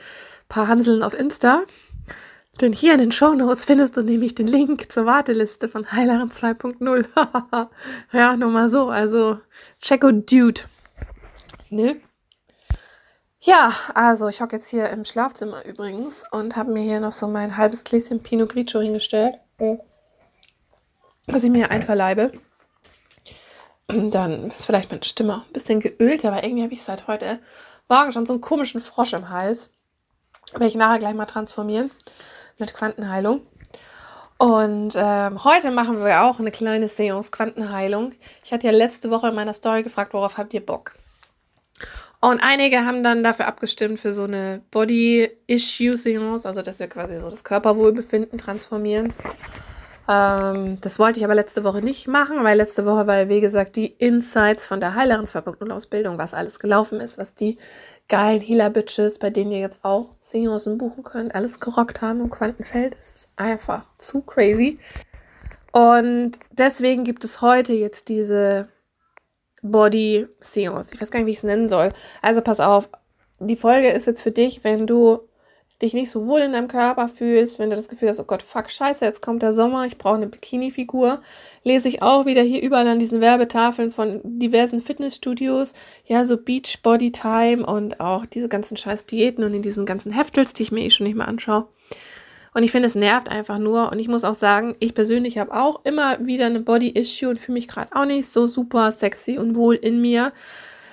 paar 0.48 0.68
Hanseln 0.68 1.02
auf 1.02 1.14
Insta. 1.14 1.62
Denn 2.60 2.72
hier 2.72 2.92
in 2.92 2.98
den 2.98 3.12
Show 3.12 3.32
Notes 3.34 3.64
findest 3.64 3.96
du 3.96 4.02
nämlich 4.02 4.34
den 4.34 4.46
Link 4.46 4.92
zur 4.92 5.06
Warteliste 5.06 5.68
von 5.68 5.92
Heileren 5.92 6.30
2.0. 6.30 7.68
ja, 8.12 8.36
nur 8.36 8.50
mal 8.50 8.68
so. 8.68 8.88
Also, 8.88 9.38
checko 9.80 10.10
Dude. 10.12 10.62
Ne? 11.70 12.00
Ja, 13.42 13.72
also 13.94 14.28
ich 14.28 14.42
hocke 14.42 14.56
jetzt 14.56 14.68
hier 14.68 14.90
im 14.90 15.06
Schlafzimmer 15.06 15.64
übrigens 15.64 16.24
und 16.30 16.56
habe 16.56 16.72
mir 16.72 16.82
hier 16.82 17.00
noch 17.00 17.12
so 17.12 17.26
mein 17.26 17.56
halbes 17.56 17.84
Gläschen 17.84 18.22
Pinot 18.22 18.50
Grigio 18.50 18.80
hingestellt, 18.80 19.36
was 21.26 21.44
ich 21.44 21.50
mir 21.50 21.70
einverleibe. 21.70 22.32
Dann 23.92 24.48
ist 24.48 24.66
vielleicht 24.66 24.90
meine 24.90 25.04
Stimme 25.04 25.44
ein 25.46 25.52
bisschen 25.52 25.80
geölt, 25.80 26.24
aber 26.24 26.42
irgendwie 26.44 26.62
habe 26.62 26.74
ich 26.74 26.82
seit 26.82 27.06
heute 27.06 27.40
Morgen 27.88 28.12
schon 28.12 28.26
so 28.26 28.32
einen 28.32 28.40
komischen 28.40 28.80
Frosch 28.80 29.12
im 29.12 29.30
Hals. 29.30 29.70
Werde 30.52 30.66
ich 30.66 30.74
nachher 30.74 30.98
gleich 30.98 31.14
mal 31.14 31.26
transformieren 31.26 31.90
mit 32.58 32.74
Quantenheilung. 32.74 33.42
Und 34.38 34.94
ähm, 34.96 35.44
heute 35.44 35.70
machen 35.70 36.02
wir 36.02 36.22
auch 36.22 36.38
eine 36.38 36.50
kleine 36.50 36.88
Seance 36.88 37.30
Quantenheilung. 37.30 38.12
Ich 38.44 38.52
hatte 38.52 38.66
ja 38.66 38.72
letzte 38.72 39.10
Woche 39.10 39.28
in 39.28 39.34
meiner 39.34 39.54
Story 39.54 39.82
gefragt, 39.82 40.14
worauf 40.14 40.38
habt 40.38 40.54
ihr 40.54 40.64
Bock? 40.64 40.94
Und 42.20 42.42
einige 42.42 42.84
haben 42.84 43.02
dann 43.02 43.22
dafür 43.22 43.46
abgestimmt 43.46 43.98
für 43.98 44.12
so 44.12 44.24
eine 44.24 44.62
Body-Issue-Seance, 44.70 46.46
also 46.46 46.62
dass 46.62 46.78
wir 46.78 46.88
quasi 46.88 47.18
so 47.18 47.30
das 47.30 47.44
Körperwohlbefinden 47.44 48.38
transformieren. 48.38 49.14
Ähm, 50.10 50.80
das 50.80 50.98
wollte 50.98 51.20
ich 51.20 51.24
aber 51.24 51.36
letzte 51.36 51.62
Woche 51.62 51.82
nicht 51.82 52.08
machen, 52.08 52.42
weil 52.42 52.56
letzte 52.56 52.84
Woche 52.84 53.06
war, 53.06 53.28
wie 53.28 53.40
gesagt, 53.40 53.76
die 53.76 53.86
Insights 53.86 54.66
von 54.66 54.80
der 54.80 54.96
Heilerin 54.96 55.26
2.0 55.26 55.70
Ausbildung, 55.70 56.18
was 56.18 56.34
alles 56.34 56.58
gelaufen 56.58 57.00
ist, 57.00 57.16
was 57.16 57.34
die 57.34 57.58
geilen 58.08 58.40
Healer-Bitches, 58.40 59.20
bei 59.20 59.30
denen 59.30 59.52
ihr 59.52 59.60
jetzt 59.60 59.84
auch 59.84 60.08
Seancen 60.18 60.78
buchen 60.78 61.04
könnt, 61.04 61.34
alles 61.34 61.60
gerockt 61.60 62.02
haben 62.02 62.20
im 62.20 62.30
Quantenfeld. 62.30 62.96
Es 62.98 63.12
ist 63.12 63.30
einfach 63.36 63.84
zu 63.98 64.22
crazy. 64.22 64.80
Und 65.70 66.32
deswegen 66.50 67.04
gibt 67.04 67.22
es 67.22 67.40
heute 67.40 67.72
jetzt 67.72 68.08
diese 68.08 68.66
Body 69.62 70.26
Seance. 70.40 70.92
Ich 70.92 71.00
weiß 71.00 71.12
gar 71.12 71.20
nicht, 71.20 71.26
wie 71.28 71.32
ich 71.32 71.36
es 71.38 71.44
nennen 71.44 71.68
soll. 71.68 71.90
Also 72.20 72.40
pass 72.40 72.58
auf, 72.58 72.88
die 73.38 73.54
Folge 73.54 73.90
ist 73.90 74.08
jetzt 74.08 74.22
für 74.22 74.32
dich, 74.32 74.64
wenn 74.64 74.88
du 74.88 75.20
dich 75.82 75.94
nicht 75.94 76.10
so 76.10 76.26
wohl 76.26 76.40
in 76.40 76.52
deinem 76.52 76.68
Körper 76.68 77.08
fühlst, 77.08 77.58
wenn 77.58 77.70
du 77.70 77.76
das 77.76 77.88
Gefühl 77.88 78.08
hast, 78.08 78.20
oh 78.20 78.24
Gott, 78.24 78.42
fuck, 78.42 78.70
scheiße, 78.70 79.04
jetzt 79.04 79.22
kommt 79.22 79.42
der 79.42 79.52
Sommer, 79.52 79.86
ich 79.86 79.96
brauche 79.96 80.16
eine 80.16 80.26
Bikini-Figur, 80.26 81.20
lese 81.64 81.88
ich 81.88 82.02
auch 82.02 82.26
wieder 82.26 82.42
hier 82.42 82.62
überall 82.62 82.86
an 82.88 82.98
diesen 82.98 83.20
Werbetafeln 83.20 83.90
von 83.90 84.20
diversen 84.24 84.80
Fitnessstudios, 84.80 85.74
ja, 86.04 86.24
so 86.24 86.36
Beach 86.36 86.80
Body 86.82 87.12
Time 87.12 87.64
und 87.64 88.00
auch 88.00 88.26
diese 88.26 88.48
ganzen 88.48 88.76
scheiß 88.76 89.06
Diäten 89.06 89.44
und 89.44 89.54
in 89.54 89.62
diesen 89.62 89.86
ganzen 89.86 90.12
Heftels, 90.12 90.52
die 90.52 90.64
ich 90.64 90.72
mir 90.72 90.84
eh 90.84 90.90
schon 90.90 91.06
nicht 91.06 91.16
mehr 91.16 91.28
anschaue. 91.28 91.66
Und 92.52 92.62
ich 92.64 92.72
finde, 92.72 92.88
es 92.88 92.94
nervt 92.94 93.28
einfach 93.28 93.58
nur. 93.58 93.92
Und 93.92 94.00
ich 94.00 94.08
muss 94.08 94.24
auch 94.24 94.34
sagen, 94.34 94.74
ich 94.80 94.94
persönlich 94.94 95.38
habe 95.38 95.54
auch 95.54 95.84
immer 95.84 96.24
wieder 96.26 96.46
eine 96.46 96.60
Body-Issue 96.60 97.28
und 97.28 97.38
fühle 97.38 97.54
mich 97.54 97.68
gerade 97.68 97.94
auch 97.94 98.04
nicht 98.04 98.30
so 98.30 98.46
super 98.46 98.90
sexy 98.90 99.38
und 99.38 99.54
wohl 99.54 99.76
in 99.76 100.00
mir. 100.00 100.32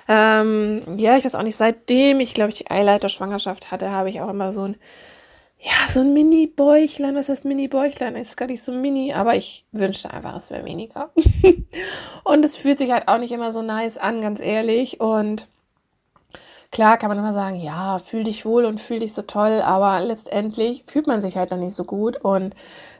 Ähm, 0.08 0.82
ja, 0.96 1.18
ich 1.18 1.24
weiß 1.26 1.34
auch 1.34 1.42
nicht, 1.42 1.56
seitdem 1.56 2.20
ich, 2.20 2.32
glaube 2.32 2.48
ich, 2.48 2.56
die 2.56 2.70
Eileiter-Schwangerschaft 2.70 3.70
hatte, 3.70 3.90
habe 3.90 4.08
ich 4.08 4.22
auch 4.22 4.30
immer 4.30 4.54
so 4.54 4.62
ein, 4.62 4.76
ja, 5.60 5.72
so 5.88 6.00
ein 6.00 6.14
Mini-Bäuchlein. 6.14 7.14
Was 7.14 7.28
heißt 7.28 7.44
Mini-Bäuchlein? 7.44 8.16
Ist 8.16 8.36
gar 8.36 8.46
nicht 8.46 8.62
so 8.62 8.72
mini, 8.72 9.12
aber 9.12 9.34
ich 9.34 9.66
wünschte 9.72 10.10
einfach, 10.10 10.34
es 10.36 10.50
wäre 10.50 10.64
weniger. 10.64 11.10
und 12.24 12.44
es 12.44 12.56
fühlt 12.56 12.78
sich 12.78 12.90
halt 12.90 13.08
auch 13.08 13.18
nicht 13.18 13.32
immer 13.32 13.52
so 13.52 13.60
nice 13.60 13.98
an, 13.98 14.22
ganz 14.22 14.40
ehrlich. 14.40 15.00
Und 15.00 15.46
klar 16.70 16.96
kann 16.96 17.10
man 17.10 17.18
immer 17.18 17.34
sagen, 17.34 17.60
ja, 17.60 17.98
fühl 17.98 18.24
dich 18.24 18.46
wohl 18.46 18.64
und 18.64 18.80
fühl 18.80 19.00
dich 19.00 19.12
so 19.12 19.22
toll, 19.22 19.60
aber 19.62 20.00
letztendlich 20.00 20.84
fühlt 20.86 21.06
man 21.06 21.20
sich 21.20 21.36
halt 21.36 21.52
dann 21.52 21.60
nicht 21.60 21.74
so 21.74 21.84
gut. 21.84 22.16
Und 22.16 22.54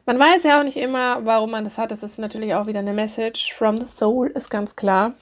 man 0.05 0.19
weiß 0.19 0.43
ja 0.43 0.59
auch 0.59 0.65
nicht 0.65 0.77
immer, 0.77 1.25
warum 1.25 1.53
man 1.53 1.65
das 1.65 1.79
hat. 1.79 1.91
Das 1.91 2.03
ist 2.03 2.19
natürlich 2.19 2.55
auch 2.55 2.67
wieder 2.67 2.81
eine 2.81 2.93
Message 2.93 3.55
from 3.55 3.79
the 3.79 3.87
soul, 3.87 4.27
ist 4.29 4.51
ganz 4.51 4.77
klar. 4.77 5.15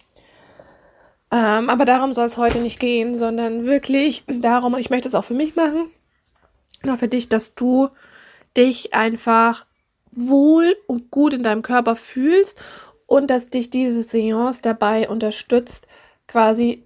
Ähm, 1.36 1.68
aber 1.68 1.84
darum 1.84 2.14
soll 2.14 2.24
es 2.24 2.38
heute 2.38 2.60
nicht 2.60 2.80
gehen, 2.80 3.14
sondern 3.14 3.66
wirklich 3.66 4.24
darum, 4.26 4.72
und 4.72 4.80
ich 4.80 4.88
möchte 4.88 5.06
es 5.06 5.14
auch 5.14 5.24
für 5.24 5.34
mich 5.34 5.54
machen, 5.54 5.90
auch 6.88 6.96
für 6.96 7.08
dich, 7.08 7.28
dass 7.28 7.54
du 7.54 7.90
dich 8.56 8.94
einfach 8.94 9.66
wohl 10.10 10.74
und 10.86 11.10
gut 11.10 11.34
in 11.34 11.42
deinem 11.42 11.60
Körper 11.60 11.94
fühlst 11.94 12.58
und 13.04 13.28
dass 13.28 13.48
dich 13.48 13.68
diese 13.68 14.02
Seance 14.02 14.62
dabei 14.62 15.10
unterstützt, 15.10 15.86
quasi 16.26 16.84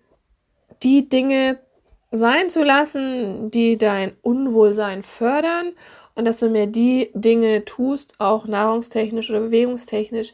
die 0.83 1.09
Dinge 1.09 1.61
sein 2.11 2.51
zu 2.51 2.65
lassen, 2.65 3.53
die 3.53 3.79
dein 3.79 4.17
Unwohlsein 4.21 5.05
fördern 5.05 5.75
und 6.17 6.25
dass 6.25 6.41
du 6.41 6.51
mir 6.51 6.67
die 6.67 7.11
Dinge 7.15 7.65
tust, 7.65 8.17
auch 8.19 8.47
nahrungstechnisch 8.49 9.31
oder 9.31 9.43
bewegungstechnisch, 9.43 10.33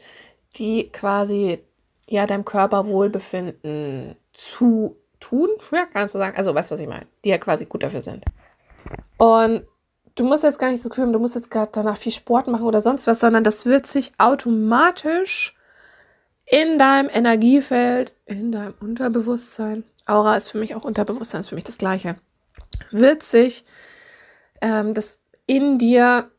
die 0.55 0.89
quasi 0.89 1.59
ja, 2.07 2.25
deinem 2.25 2.45
Körperwohlbefinden 2.45 4.15
zu 4.33 4.95
tun. 5.19 5.49
Ja, 5.71 5.85
kannst 5.91 6.15
du 6.15 6.19
sagen. 6.19 6.37
Also, 6.37 6.53
weißt 6.55 6.71
du, 6.71 6.73
was 6.73 6.79
ich 6.79 6.87
meine? 6.87 7.07
Die 7.23 7.29
ja 7.29 7.37
quasi 7.37 7.65
gut 7.65 7.83
dafür 7.83 8.01
sind. 8.01 8.23
Und 9.17 9.65
du 10.15 10.23
musst 10.23 10.43
jetzt 10.43 10.59
gar 10.59 10.71
nicht 10.71 10.83
so 10.83 10.89
kümmern, 10.89 11.13
du 11.13 11.19
musst 11.19 11.35
jetzt 11.35 11.51
gerade 11.51 11.71
danach 11.73 11.97
viel 11.97 12.11
Sport 12.11 12.47
machen 12.47 12.65
oder 12.65 12.81
sonst 12.81 13.07
was, 13.07 13.19
sondern 13.19 13.43
das 13.43 13.65
wird 13.65 13.85
sich 13.87 14.13
automatisch 14.17 15.53
in 16.45 16.77
deinem 16.77 17.09
Energiefeld, 17.09 18.13
in 18.25 18.51
deinem 18.51 18.73
Unterbewusstsein, 18.79 19.83
Aura 20.05 20.37
ist 20.37 20.49
für 20.49 20.57
mich 20.57 20.75
auch 20.75 20.85
Unterbewusstsein, 20.85 21.41
ist 21.41 21.49
für 21.49 21.55
mich 21.55 21.65
das 21.65 21.77
Gleiche, 21.77 22.15
wird 22.91 23.21
sich 23.21 23.65
ähm, 24.61 24.93
das 24.93 25.19
in 25.45 25.77
dir 25.77 26.31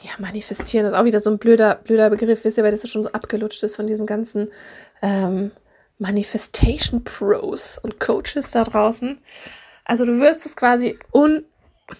ja, 0.00 0.10
manifestieren 0.18 0.86
ist 0.86 0.94
auch 0.94 1.04
wieder 1.04 1.20
so 1.20 1.30
ein 1.30 1.38
blöder, 1.38 1.76
blöder 1.76 2.10
Begriff, 2.10 2.44
wisst 2.44 2.58
ihr, 2.58 2.64
weil 2.64 2.72
das 2.72 2.88
schon 2.88 3.04
so 3.04 3.12
abgelutscht 3.12 3.62
ist 3.62 3.76
von 3.76 3.86
diesen 3.86 4.06
ganzen 4.06 4.50
ähm, 5.02 5.50
Manifestation 5.98 7.04
Pros 7.04 7.78
und 7.78 8.00
Coaches 8.00 8.50
da 8.50 8.64
draußen. 8.64 9.18
Also 9.84 10.04
du 10.04 10.18
wirst 10.20 10.46
es 10.46 10.56
quasi 10.56 10.98
un, 11.12 11.44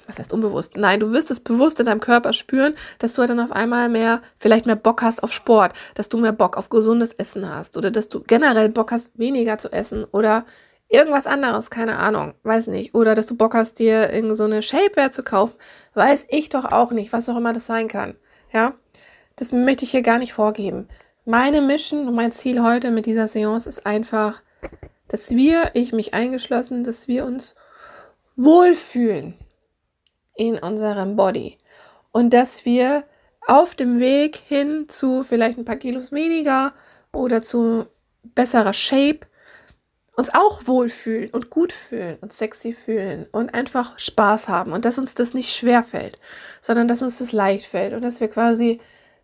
was 0.07 0.19
heißt 0.19 0.33
unbewusst? 0.33 0.77
Nein, 0.77 1.01
du 1.01 1.13
wirst 1.13 1.31
es 1.31 1.41
bewusst 1.41 1.79
in 1.81 1.87
deinem 1.87 2.01
Körper 2.01 2.33
spüren, 2.33 2.75
dass 2.99 3.15
du 3.15 3.27
dann 3.27 3.41
auf 3.41 3.53
einmal 3.53 3.89
mehr, 3.89 4.23
vielleicht 4.39 4.67
mehr 4.67 4.77
Bock 4.77 5.03
hast 5.03 5.23
auf 5.23 5.33
Sport, 5.33 5.75
dass 5.95 6.09
du 6.09 6.19
mehr 6.19 6.33
Bock 6.33 6.57
auf 6.57 6.69
gesundes 6.69 7.13
Essen 7.13 7.49
hast 7.49 7.77
oder 7.77 7.91
dass 7.91 8.09
du 8.09 8.21
generell 8.21 8.69
Bock 8.69 8.93
hast, 8.93 9.17
weniger 9.19 9.59
zu 9.59 9.71
essen 9.73 10.05
oder 10.11 10.45
irgendwas 10.93 11.27
anderes, 11.27 11.71
keine 11.71 11.99
Ahnung, 11.99 12.35
weiß 12.43 12.67
nicht. 12.69 12.95
Oder 12.95 13.15
dass 13.15 13.27
du 13.27 13.37
Bock 13.37 13.55
hast, 13.55 13.79
dir 13.79 14.13
irgend 14.13 14.37
so 14.37 14.45
eine 14.45 14.63
Shapewear 14.63 15.11
zu 15.11 15.23
kaufen, 15.23 15.57
weiß 15.95 16.27
ich 16.29 16.51
doch 16.51 16.67
auch 16.67 16.91
nicht, 16.93 17.13
was 17.13 17.29
auch 17.29 17.37
immer 17.37 17.53
das 17.53 17.67
sein 17.67 17.89
kann. 17.89 18.15
Ja, 18.53 18.75
das 19.37 19.53
möchte 19.53 19.85
ich 19.85 19.91
hier 19.91 20.03
gar 20.03 20.19
nicht 20.19 20.35
vorgeben. 20.35 20.89
Meine 21.25 21.63
Mission 21.63 22.07
und 22.07 22.15
mein 22.15 22.33
Ziel 22.33 22.63
heute 22.63 22.91
mit 22.91 23.07
dieser 23.07 23.27
Seance 23.27 23.69
ist 23.69 23.87
einfach, 23.87 24.43
dass 25.09 25.31
wir, 25.31 25.71
ich 25.75 25.93
mich 25.93 26.15
eingeschlossen, 26.15 26.85
dass 26.85 27.09
wir 27.09 27.25
uns 27.25 27.55
wohlfühlen 28.37 29.35
in 30.35 30.59
unserem 30.59 31.17
Body 31.17 31.59
und 32.13 32.31
dass 32.33 32.65
wir 32.65 33.05
auf 33.47 33.75
dem 33.75 33.99
Weg 33.99 34.37
hin 34.37 34.89
zu 34.89 35.23
vielleicht 35.23 35.59
ein 35.59 35.65
paar 35.65 35.77
Kilos 35.77 36.13
weniger 36.13 36.73
oder 37.13 37.43
zu 37.43 37.87
besserer 38.23 38.73
Shape 38.73 39.21
uns 40.17 40.33
auch 40.35 40.67
wohlfühlen 40.67 41.31
und 41.31 41.51
gut 41.51 41.73
fühlen 41.73 42.19
und 42.21 42.33
sexy 42.33 42.73
fühlen 42.73 43.27
und 43.33 43.55
einfach 43.55 43.99
Spaß 43.99 44.49
haben 44.49 44.73
und 44.73 44.85
dass 44.85 44.99
uns 44.99 45.15
das 45.15 45.33
nicht 45.33 45.55
schwer 45.55 45.83
fällt, 45.83 46.19
sondern 46.61 46.87
dass 46.87 47.03
uns 47.03 47.19
das 47.19 47.33
leicht 47.33 47.67
fällt 47.67 47.95
und 47.95 48.03
dass 48.03 48.21
wir 48.21 48.29
quasi 48.29 48.81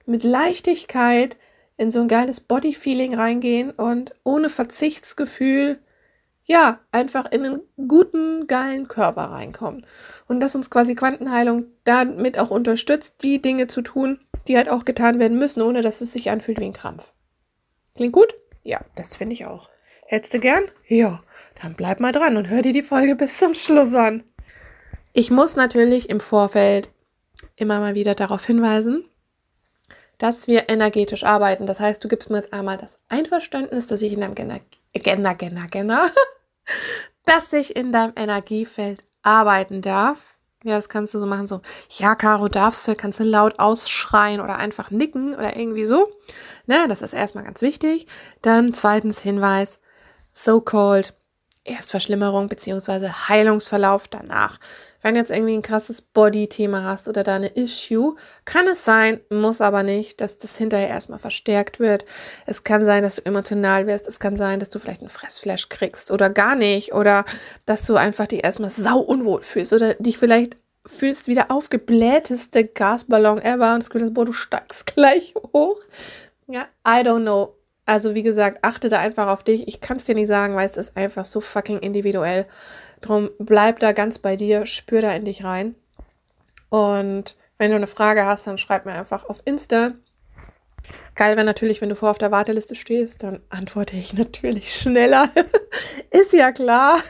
mit 0.07 0.25
Leichtigkeit 0.25 1.37
in 1.76 1.90
so 1.90 2.00
ein 2.00 2.09
geiles 2.09 2.40
Body-Feeling 2.40 3.14
reingehen 3.14 3.71
und 3.71 4.14
ohne 4.25 4.49
Verzichtsgefühl, 4.49 5.78
ja, 6.45 6.80
einfach 6.92 7.30
in 7.30 7.45
einen 7.45 7.61
guten, 7.88 8.47
geilen 8.47 8.88
Körper 8.88 9.25
reinkommen. 9.25 9.87
Und 10.26 10.40
dass 10.40 10.57
uns 10.57 10.71
quasi 10.71 10.95
Quantenheilung 10.95 11.66
damit 11.85 12.38
auch 12.38 12.50
unterstützt, 12.50 13.23
die 13.23 13.42
Dinge 13.42 13.66
zu 13.66 13.83
tun, 13.83 14.18
die 14.49 14.57
halt 14.57 14.71
auch 14.71 14.87
getan 14.87 15.18
werden 15.18 15.38
müssen, 15.38 15.61
ohne 15.61 15.83
dass 15.83 16.00
es 16.00 16.12
sich 16.12 16.30
anfühlt 16.30 16.59
wie 16.59 16.64
ein 16.64 16.73
Krampf. 16.73 17.12
Klingt 17.97 18.14
gut? 18.14 18.35
Ja, 18.64 18.80
das 18.97 19.14
finde 19.14 19.35
ich 19.35 19.45
auch. 19.45 19.68
Hättest 20.11 20.33
du 20.33 20.41
gern? 20.41 20.65
Ja, 20.87 21.23
dann 21.61 21.75
bleib 21.75 22.00
mal 22.00 22.12
dran 22.12 22.38
und 22.38 22.49
hör 22.49 22.62
dir 22.62 22.73
die 22.73 22.83
Folge 22.83 23.15
bis 23.15 23.37
zum 23.37 23.53
Schluss 23.53 23.93
an. 23.93 24.25
Ich 25.12 25.31
muss 25.31 25.55
natürlich 25.55 26.09
im 26.09 26.19
Vorfeld 26.19 26.88
immer 27.57 27.79
mal 27.79 27.95
wieder 27.95 28.15
darauf 28.15 28.47
hinweisen, 28.47 29.05
dass 30.17 30.49
wir 30.49 30.71
energetisch 30.71 31.25
arbeiten. 31.25 31.67
Das 31.67 31.79
heißt, 31.79 32.03
du 32.03 32.09
gibst 32.09 32.31
mir 32.31 32.38
jetzt 32.38 32.55
einmal 32.55 32.79
das 32.79 32.99
Einverständnis, 33.11 33.87
dass 33.87 34.00
ich 34.00 34.15
in 34.15 34.23
deinem 34.23 34.35
Genner, 34.35 34.61
Genner, 34.95 35.35
Genner, 35.35 35.67
Genner, 35.67 36.11
dass 37.27 37.53
ich 37.53 37.77
in 37.77 37.93
deinem 37.93 38.15
Energiefeld 38.17 39.05
arbeiten 39.23 39.83
darf. 39.83 40.37
Ja, 40.65 40.77
das 40.77 40.88
kannst 40.88 41.12
du 41.12 41.19
so 41.19 41.27
machen, 41.27 41.47
so, 41.47 41.61
ja, 41.99 42.15
Caro, 42.15 42.49
darfst 42.49 42.88
du, 42.88 42.95
kannst 42.95 43.21
du 43.21 43.25
laut 43.25 43.59
ausschreien 43.59 44.41
oder 44.41 44.57
einfach 44.57 44.91
nicken 44.91 45.35
oder 45.35 45.55
irgendwie 45.55 45.85
so. 45.85 46.09
Ne, 46.67 46.87
das 46.88 47.03
ist 47.03 47.12
erstmal 47.12 47.45
ganz 47.45 47.61
wichtig. 47.61 48.07
Dann 48.41 48.73
zweitens 48.73 49.21
Hinweis, 49.21 49.79
so-called 50.45 51.14
Erstverschlimmerung 51.64 52.49
beziehungsweise 52.49 53.28
Heilungsverlauf 53.28 54.09
danach. 54.09 54.59
Wenn 55.02 55.14
jetzt 55.14 55.30
irgendwie 55.30 55.54
ein 55.54 55.62
krasses 55.62 56.02
Body-Thema 56.02 56.83
hast 56.83 57.09
oder 57.09 57.23
da 57.23 57.37
eine 57.37 57.49
Issue, 57.49 58.16
kann 58.45 58.66
es 58.66 58.85
sein, 58.85 59.21
muss 59.30 59.61
aber 59.61 59.83
nicht, 59.83 60.21
dass 60.21 60.38
das 60.38 60.57
hinterher 60.57 60.88
erstmal 60.88 61.21
verstärkt 61.21 61.78
wird. 61.78 62.04
Es 62.47 62.64
kann 62.64 62.85
sein, 62.85 63.02
dass 63.02 63.16
du 63.16 63.26
emotional 63.26 63.87
wirst. 63.87 64.09
Es 64.09 64.18
kann 64.18 64.35
sein, 64.37 64.59
dass 64.59 64.71
du 64.71 64.78
vielleicht 64.78 65.00
einen 65.00 65.11
Fressflash 65.11 65.68
kriegst 65.68 66.11
oder 66.11 66.30
gar 66.30 66.57
nicht. 66.57 66.95
Oder 66.95 67.25
dass 67.64 67.87
du 67.87 67.95
einfach 67.97 68.26
dich 68.26 68.45
erstmal 68.45 68.71
sau 68.71 68.99
unwohl 68.99 69.42
fühlst 69.42 69.73
oder 69.73 69.95
dich 69.95 70.18
vielleicht 70.18 70.57
fühlst 70.85 71.28
wie 71.28 71.35
der 71.35 71.50
aufgeblähteste 71.50 72.64
Gasballon 72.64 73.40
ever 73.40 73.75
und 73.75 73.80
das 73.80 73.90
Gefühl 73.90 74.09
hast, 74.09 74.14
boah, 74.14 74.25
du 74.25 74.33
steigst 74.33 74.87
gleich 74.95 75.35
hoch. 75.52 75.78
Ja, 76.49 76.62
I 76.87 77.02
don't 77.07 77.23
know. 77.23 77.58
Also 77.88 78.14
wie 78.14 78.23
gesagt, 78.23 78.59
achte 78.61 78.90
da 78.90 78.99
einfach 78.99 79.28
auf 79.28 79.42
dich. 79.42 79.66
Ich 79.66 79.80
kann 79.80 79.97
es 79.97 80.04
dir 80.04 80.14
nicht 80.14 80.26
sagen, 80.26 80.54
weil 80.54 80.66
es 80.66 80.76
ist 80.76 80.95
einfach 80.95 81.25
so 81.25 81.40
fucking 81.40 81.78
individuell. 81.78 82.45
Drum 83.00 83.30
bleib 83.38 83.78
da 83.78 83.92
ganz 83.92 84.18
bei 84.18 84.37
dir, 84.37 84.66
spür 84.66 85.00
da 85.00 85.14
in 85.14 85.25
dich 85.25 85.42
rein. 85.42 85.75
Und 86.68 87.35
wenn 87.57 87.71
du 87.71 87.78
eine 87.78 87.87
Frage 87.87 88.26
hast, 88.26 88.47
dann 88.47 88.59
schreib 88.59 88.85
mir 88.85 88.92
einfach 88.92 89.25
auf 89.25 89.40
Insta. 89.47 89.92
Geil 91.14 91.37
wäre 91.37 91.47
natürlich, 91.47 91.80
wenn 91.80 91.88
du 91.88 91.97
vor 91.97 92.11
auf 92.11 92.18
der 92.18 92.30
Warteliste 92.30 92.75
stehst, 92.75 93.23
dann 93.23 93.40
antworte 93.49 93.97
ich 93.97 94.12
natürlich 94.18 94.75
schneller. 94.75 95.30
ist 96.11 96.35
ja 96.35 96.52
klar. 96.52 97.00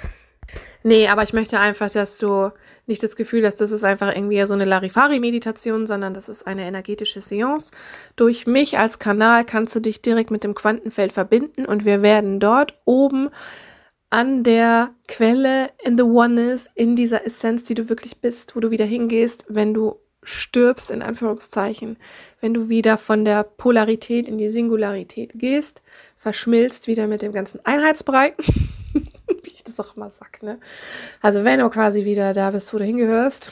Nee, 0.84 1.08
aber 1.08 1.24
ich 1.24 1.32
möchte 1.32 1.58
einfach, 1.58 1.90
dass 1.90 2.18
du 2.18 2.50
nicht 2.86 3.02
das 3.02 3.16
Gefühl 3.16 3.44
hast, 3.44 3.60
das 3.60 3.72
ist 3.72 3.84
einfach 3.84 4.14
irgendwie 4.14 4.40
so 4.46 4.54
eine 4.54 4.64
Larifari-Meditation, 4.64 5.86
sondern 5.86 6.14
das 6.14 6.28
ist 6.28 6.46
eine 6.46 6.62
energetische 6.62 7.20
Seance. 7.20 7.72
Durch 8.16 8.46
mich 8.46 8.78
als 8.78 8.98
Kanal 8.98 9.44
kannst 9.44 9.74
du 9.74 9.80
dich 9.80 10.02
direkt 10.02 10.30
mit 10.30 10.44
dem 10.44 10.54
Quantenfeld 10.54 11.12
verbinden 11.12 11.66
und 11.66 11.84
wir 11.84 12.02
werden 12.02 12.38
dort 12.38 12.78
oben 12.84 13.30
an 14.10 14.42
der 14.42 14.90
Quelle 15.06 15.70
in 15.84 15.96
the 15.96 16.04
Oneness, 16.04 16.68
in 16.74 16.96
dieser 16.96 17.26
Essenz, 17.26 17.64
die 17.64 17.74
du 17.74 17.88
wirklich 17.88 18.20
bist, 18.20 18.56
wo 18.56 18.60
du 18.60 18.70
wieder 18.70 18.86
hingehst, 18.86 19.46
wenn 19.48 19.74
du 19.74 19.96
stirbst, 20.22 20.90
in 20.90 21.02
Anführungszeichen, 21.02 21.96
wenn 22.40 22.54
du 22.54 22.68
wieder 22.68 22.98
von 22.98 23.24
der 23.24 23.44
Polarität 23.44 24.28
in 24.28 24.38
die 24.38 24.48
Singularität 24.48 25.32
gehst, 25.34 25.82
verschmilzt 26.16 26.86
wieder 26.86 27.06
mit 27.06 27.22
dem 27.22 27.32
ganzen 27.32 27.64
Einheitsbrei, 27.64 28.34
wie 29.48 29.54
ich 29.54 29.64
das 29.64 29.80
auch 29.80 29.96
immer 29.96 30.10
sag, 30.10 30.42
ne? 30.42 30.58
Also 31.20 31.44
wenn 31.44 31.60
du 31.60 31.68
quasi 31.70 32.04
wieder 32.04 32.32
da 32.32 32.50
bist, 32.50 32.72
wo 32.72 32.78
du 32.78 32.84
hingehörst, 32.84 33.50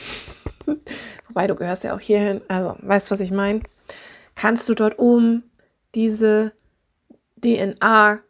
wobei 1.29 1.47
du 1.47 1.55
gehörst 1.55 1.85
ja 1.85 1.95
auch 1.95 2.01
hierhin, 2.01 2.41
also 2.49 2.77
weißt 2.81 3.11
was 3.11 3.21
ich 3.21 3.31
meine, 3.31 3.63
kannst 4.35 4.69
du 4.69 4.75
dort 4.75 4.99
oben 4.99 5.45
diese 5.95 6.53
DNA 7.43 8.21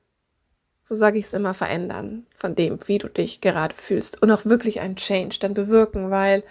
so 0.89 0.95
sage 0.95 1.19
ich 1.19 1.27
es 1.27 1.35
immer, 1.35 1.53
verändern 1.53 2.27
von 2.37 2.55
dem, 2.55 2.79
wie 2.87 2.99
du 2.99 3.09
dich 3.09 3.41
gerade 3.41 3.75
fühlst 3.75 4.23
und 4.23 4.31
auch 4.31 4.45
wirklich 4.45 4.81
einen 4.81 4.95
Change 4.95 5.37
dann 5.41 5.53
bewirken, 5.53 6.11
weil 6.11 6.45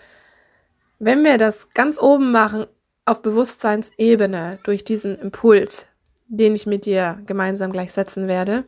wenn 0.99 1.23
wir 1.23 1.37
das 1.37 1.69
ganz 1.73 2.01
oben 2.01 2.31
machen 2.31 2.67
auf 3.05 3.21
Bewusstseinsebene 3.21 4.59
durch 4.63 4.83
diesen 4.83 5.17
Impuls, 5.19 5.85
den 6.27 6.55
ich 6.55 6.65
mit 6.65 6.85
dir 6.85 7.19
gemeinsam 7.25 7.71
gleich 7.71 7.91
setzen 7.93 8.27
werde, 8.27 8.65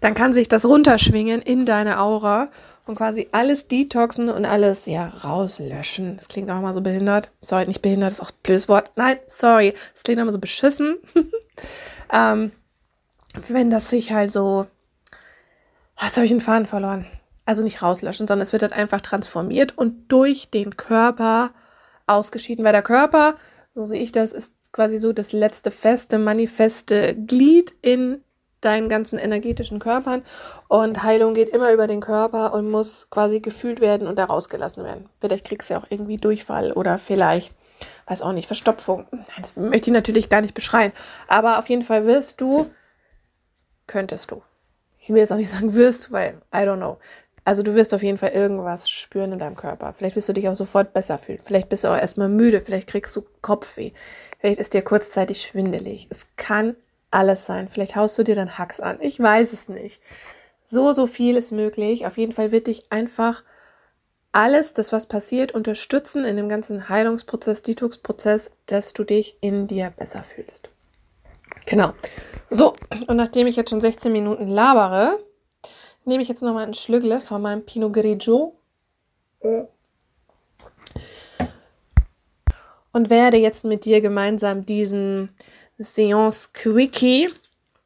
dann 0.00 0.14
kann 0.14 0.32
sich 0.32 0.48
das 0.48 0.64
runterschwingen 0.64 1.42
in 1.42 1.66
deine 1.66 2.00
Aura 2.00 2.50
und 2.86 2.96
quasi 2.96 3.28
alles 3.32 3.66
detoxen 3.66 4.28
und 4.28 4.44
alles 4.44 4.86
ja 4.86 5.08
rauslöschen. 5.08 6.16
Das 6.16 6.28
klingt 6.28 6.50
auch 6.50 6.60
mal 6.60 6.74
so 6.74 6.80
behindert. 6.80 7.30
Sorry, 7.40 7.66
nicht 7.66 7.82
behindert, 7.82 8.12
ist 8.12 8.20
auch 8.20 8.30
ein 8.30 8.38
blödes 8.42 8.68
Wort. 8.68 8.92
Nein, 8.96 9.18
sorry, 9.26 9.74
das 9.92 10.02
klingt 10.02 10.20
immer 10.20 10.30
so 10.30 10.38
beschissen. 10.38 10.96
ähm, 12.12 12.52
wenn 13.48 13.70
das 13.70 13.90
sich 13.90 14.12
halt 14.12 14.30
so 14.30 14.66
Jetzt 16.02 16.16
habe 16.16 16.26
ich 16.26 16.32
einen 16.32 16.40
Faden 16.40 16.66
verloren. 16.66 17.06
Also 17.44 17.62
nicht 17.62 17.82
rauslöschen, 17.82 18.26
sondern 18.26 18.42
es 18.44 18.52
wird 18.52 18.62
halt 18.62 18.72
einfach 18.72 19.00
transformiert 19.00 19.78
und 19.78 20.08
durch 20.08 20.50
den 20.50 20.76
Körper 20.76 21.52
ausgeschieden. 22.06 22.64
Weil 22.64 22.72
der 22.72 22.82
Körper, 22.82 23.36
so 23.74 23.84
sehe 23.84 24.02
ich 24.02 24.12
das, 24.12 24.32
ist 24.32 24.54
quasi 24.76 24.98
so 24.98 25.14
das 25.14 25.32
letzte 25.32 25.70
feste, 25.70 26.18
manifeste 26.18 27.14
Glied 27.14 27.74
in 27.80 28.22
deinen 28.60 28.90
ganzen 28.90 29.18
energetischen 29.18 29.78
Körpern. 29.78 30.22
Und 30.68 31.02
Heilung 31.02 31.32
geht 31.32 31.48
immer 31.48 31.72
über 31.72 31.86
den 31.86 32.00
Körper 32.00 32.52
und 32.52 32.70
muss 32.70 33.08
quasi 33.08 33.40
gefühlt 33.40 33.80
werden 33.80 34.06
und 34.06 34.16
da 34.16 34.26
rausgelassen 34.26 34.84
werden. 34.84 35.08
Vielleicht 35.18 35.46
kriegst 35.46 35.70
du 35.70 35.74
ja 35.74 35.80
auch 35.80 35.86
irgendwie 35.88 36.18
Durchfall 36.18 36.72
oder 36.72 36.98
vielleicht, 36.98 37.54
weiß 38.06 38.20
auch 38.20 38.32
nicht, 38.32 38.46
Verstopfung. 38.46 39.06
Das 39.40 39.56
möchte 39.56 39.88
ich 39.90 39.94
natürlich 39.94 40.28
gar 40.28 40.42
nicht 40.42 40.54
beschreien. 40.54 40.92
Aber 41.26 41.58
auf 41.58 41.70
jeden 41.70 41.82
Fall 41.82 42.04
wirst 42.04 42.42
du, 42.42 42.70
könntest 43.86 44.30
du 44.30 44.42
ich 45.06 45.14
will 45.14 45.18
jetzt 45.18 45.32
auch 45.32 45.36
nicht 45.36 45.52
sagen 45.52 45.72
wirst, 45.74 46.10
weil 46.10 46.42
I 46.52 46.58
don't 46.58 46.78
know. 46.78 46.98
Also 47.46 47.62
du 47.62 47.76
wirst 47.76 47.94
auf 47.94 48.02
jeden 48.02 48.18
Fall 48.18 48.30
irgendwas 48.30 48.90
spüren 48.90 49.30
in 49.30 49.38
deinem 49.38 49.54
Körper. 49.54 49.92
Vielleicht 49.92 50.16
wirst 50.16 50.28
du 50.28 50.32
dich 50.32 50.48
auch 50.48 50.56
sofort 50.56 50.92
besser 50.92 51.16
fühlen. 51.16 51.38
Vielleicht 51.44 51.68
bist 51.68 51.84
du 51.84 51.88
auch 51.88 51.96
erstmal 51.96 52.28
müde. 52.28 52.60
Vielleicht 52.60 52.88
kriegst 52.88 53.14
du 53.14 53.24
Kopfweh. 53.40 53.92
Vielleicht 54.40 54.58
ist 54.58 54.74
dir 54.74 54.82
kurzzeitig 54.82 55.42
schwindelig. 55.42 56.08
Es 56.10 56.26
kann 56.34 56.74
alles 57.12 57.46
sein. 57.46 57.68
Vielleicht 57.68 57.94
haust 57.94 58.18
du 58.18 58.24
dir 58.24 58.34
dann 58.34 58.58
Hacks 58.58 58.80
an. 58.80 58.98
Ich 59.00 59.20
weiß 59.20 59.52
es 59.52 59.68
nicht. 59.68 60.00
So, 60.64 60.90
so 60.90 61.06
viel 61.06 61.36
ist 61.36 61.52
möglich. 61.52 62.04
Auf 62.04 62.18
jeden 62.18 62.32
Fall 62.32 62.50
wird 62.50 62.66
dich 62.66 62.90
einfach 62.90 63.44
alles, 64.32 64.72
das 64.72 64.90
was 64.90 65.06
passiert, 65.06 65.52
unterstützen 65.52 66.24
in 66.24 66.36
dem 66.36 66.48
ganzen 66.48 66.88
Heilungsprozess, 66.88 67.62
Detox-Prozess, 67.62 68.50
dass 68.66 68.92
du 68.92 69.04
dich 69.04 69.38
in 69.40 69.68
dir 69.68 69.92
besser 69.96 70.24
fühlst. 70.24 70.68
Genau. 71.66 71.92
So, 72.50 72.74
und 73.06 73.16
nachdem 73.16 73.46
ich 73.46 73.54
jetzt 73.54 73.70
schon 73.70 73.80
16 73.80 74.10
Minuten 74.10 74.48
labere, 74.48 75.20
nehme 76.06 76.22
ich 76.22 76.28
jetzt 76.28 76.42
nochmal 76.42 76.66
ein 76.66 76.74
Schlückle 76.74 77.20
von 77.20 77.42
meinem 77.42 77.64
Pinot 77.64 77.92
Grigio. 77.92 78.56
Und 82.92 83.10
werde 83.10 83.36
jetzt 83.36 83.64
mit 83.64 83.84
dir 83.84 84.00
gemeinsam 84.00 84.64
diesen 84.64 85.28
Seance 85.78 86.50
Quickie 86.54 87.28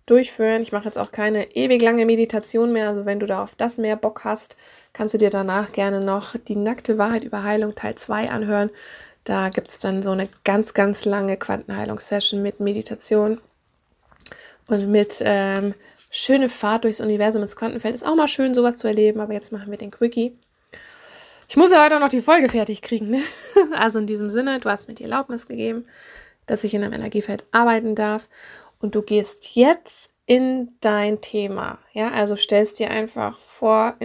durchführen. 0.06 0.62
Ich 0.62 0.72
mache 0.72 0.84
jetzt 0.84 0.98
auch 0.98 1.12
keine 1.12 1.56
ewig 1.56 1.82
lange 1.82 2.06
Meditation 2.06 2.72
mehr. 2.72 2.88
Also 2.88 3.06
wenn 3.06 3.20
du 3.20 3.26
da 3.26 3.42
auf 3.42 3.54
das 3.54 3.78
mehr 3.78 3.96
Bock 3.96 4.24
hast, 4.24 4.56
kannst 4.92 5.14
du 5.14 5.18
dir 5.18 5.30
danach 5.30 5.72
gerne 5.72 6.04
noch 6.04 6.36
die 6.36 6.56
nackte 6.56 6.98
Wahrheit 6.98 7.24
über 7.24 7.42
Heilung 7.42 7.74
Teil 7.74 7.94
2 7.94 8.30
anhören. 8.30 8.70
Da 9.24 9.48
gibt 9.48 9.70
es 9.70 9.78
dann 9.78 10.02
so 10.02 10.10
eine 10.10 10.28
ganz, 10.44 10.74
ganz 10.74 11.04
lange 11.04 11.36
Quantenheilungssession 11.36 12.42
mit 12.42 12.60
Meditation 12.60 13.40
und 14.66 14.88
mit 14.88 15.20
ähm, 15.20 15.74
schöne 16.10 16.48
Fahrt 16.48 16.84
durchs 16.84 17.00
Universum 17.00 17.42
ins 17.42 17.56
Quantenfeld. 17.56 17.94
Ist 17.94 18.06
auch 18.06 18.16
mal 18.16 18.28
schön, 18.28 18.52
sowas 18.52 18.76
zu 18.76 18.88
erleben, 18.88 19.20
aber 19.20 19.32
jetzt 19.32 19.52
machen 19.52 19.70
wir 19.70 19.78
den 19.78 19.92
Quickie. 19.92 20.36
Ich 21.48 21.56
muss 21.56 21.72
ja 21.72 21.82
heute 21.84 21.98
noch 21.98 22.08
die 22.08 22.20
Folge 22.20 22.48
fertig 22.48 22.82
kriegen. 22.82 23.10
Ne? 23.10 23.22
Also 23.74 23.98
in 23.98 24.06
diesem 24.06 24.30
Sinne, 24.30 24.60
du 24.60 24.68
hast 24.68 24.88
mir 24.88 24.94
die 24.94 25.04
Erlaubnis 25.04 25.46
gegeben, 25.46 25.86
dass 26.46 26.64
ich 26.64 26.74
in 26.74 26.82
einem 26.82 26.92
Energiefeld 26.92 27.44
arbeiten 27.52 27.94
darf. 27.94 28.28
Und 28.80 28.94
du 28.94 29.02
gehst 29.02 29.54
jetzt 29.54 30.10
in 30.26 30.72
dein 30.80 31.20
Thema. 31.20 31.78
Ja, 31.92 32.10
also 32.10 32.36
stellst 32.36 32.78
dir 32.78 32.90
einfach 32.90 33.38
vor, 33.38 33.96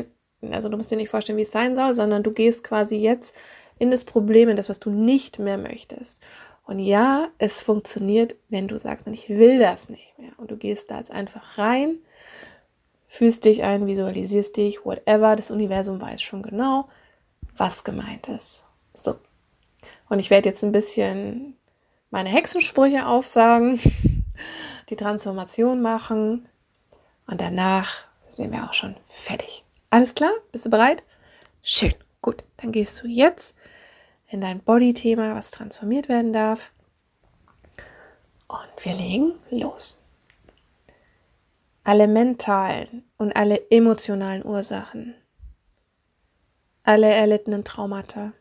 also 0.52 0.70
du 0.70 0.78
musst 0.78 0.92
dir 0.92 0.98
nicht 0.98 1.10
vorstellen, 1.10 1.38
wie 1.38 1.44
es 1.44 1.52
sein 1.52 1.76
soll, 1.76 1.94
sondern 1.96 2.24
du 2.24 2.32
gehst 2.32 2.64
quasi 2.64 2.98
jetzt 2.98 3.36
in 3.78 3.92
das 3.92 4.06
Problem, 4.06 4.50
in 4.50 4.56
das, 4.56 4.70
was 4.70 4.80
du 4.80 4.90
nicht 4.90 5.40
mehr 5.40 5.58
möchtest. 5.58 6.20
Und 6.66 6.80
ja, 6.80 7.30
es 7.38 7.62
funktioniert, 7.62 8.36
wenn 8.50 8.68
du 8.68 8.78
sagst, 8.78 9.06
ich 9.08 9.30
will 9.30 9.60
das 9.60 9.88
nicht 9.90 10.18
mehr. 10.18 10.32
Und 10.38 10.50
du 10.50 10.58
gehst 10.58 10.90
da 10.90 10.98
jetzt 10.98 11.12
einfach 11.12 11.60
rein, 11.60 12.00
fühlst 13.08 13.46
dich 13.46 13.64
ein, 13.64 13.86
visualisierst 13.86 14.58
dich, 14.58 14.84
whatever. 14.84 15.36
Das 15.36 15.52
Universum 15.52 16.02
weiß 16.02 16.22
schon 16.22 16.42
genau, 16.42 16.90
was 17.56 17.84
gemeint 17.84 18.28
ist. 18.28 18.66
So. 18.94 19.16
Und 20.10 20.20
ich 20.20 20.32
werde 20.32 20.50
jetzt 20.50 20.64
ein 20.64 20.72
bisschen 20.72 21.56
meine 22.10 22.30
Hexensprüche 22.30 23.06
aufsagen, 23.06 23.80
die 24.90 24.96
Transformation 24.96 25.82
machen 25.82 26.48
und 27.28 27.42
danach 27.42 28.06
sind 28.36 28.52
wir 28.52 28.64
auch 28.64 28.74
schon 28.74 28.96
fertig. 29.08 29.64
Alles 29.92 30.16
klar? 30.16 30.32
Bist 30.52 30.66
du 30.66 30.70
bereit? 30.70 31.04
Schön. 31.62 31.94
Gut, 32.22 32.44
dann 32.58 32.72
gehst 32.72 33.04
du 33.04 33.08
jetzt 33.08 33.56
in 34.28 34.42
dein 34.42 34.62
Body-Thema, 34.62 35.36
was 35.36 35.52
transformiert 35.52 36.10
werden 36.10 36.34
darf. 36.34 36.72
Und 38.48 38.86
wir 38.86 38.94
legen 38.94 39.34
los. 39.50 40.02
Alle 41.84 42.08
mentalen 42.08 43.04
und 43.18 43.36
alle 43.36 43.70
emotionalen 43.70 44.44
Ursachen, 44.44 45.16
alle 46.84 47.08
erlittenen 47.08 47.64
Traumata, 47.64 48.34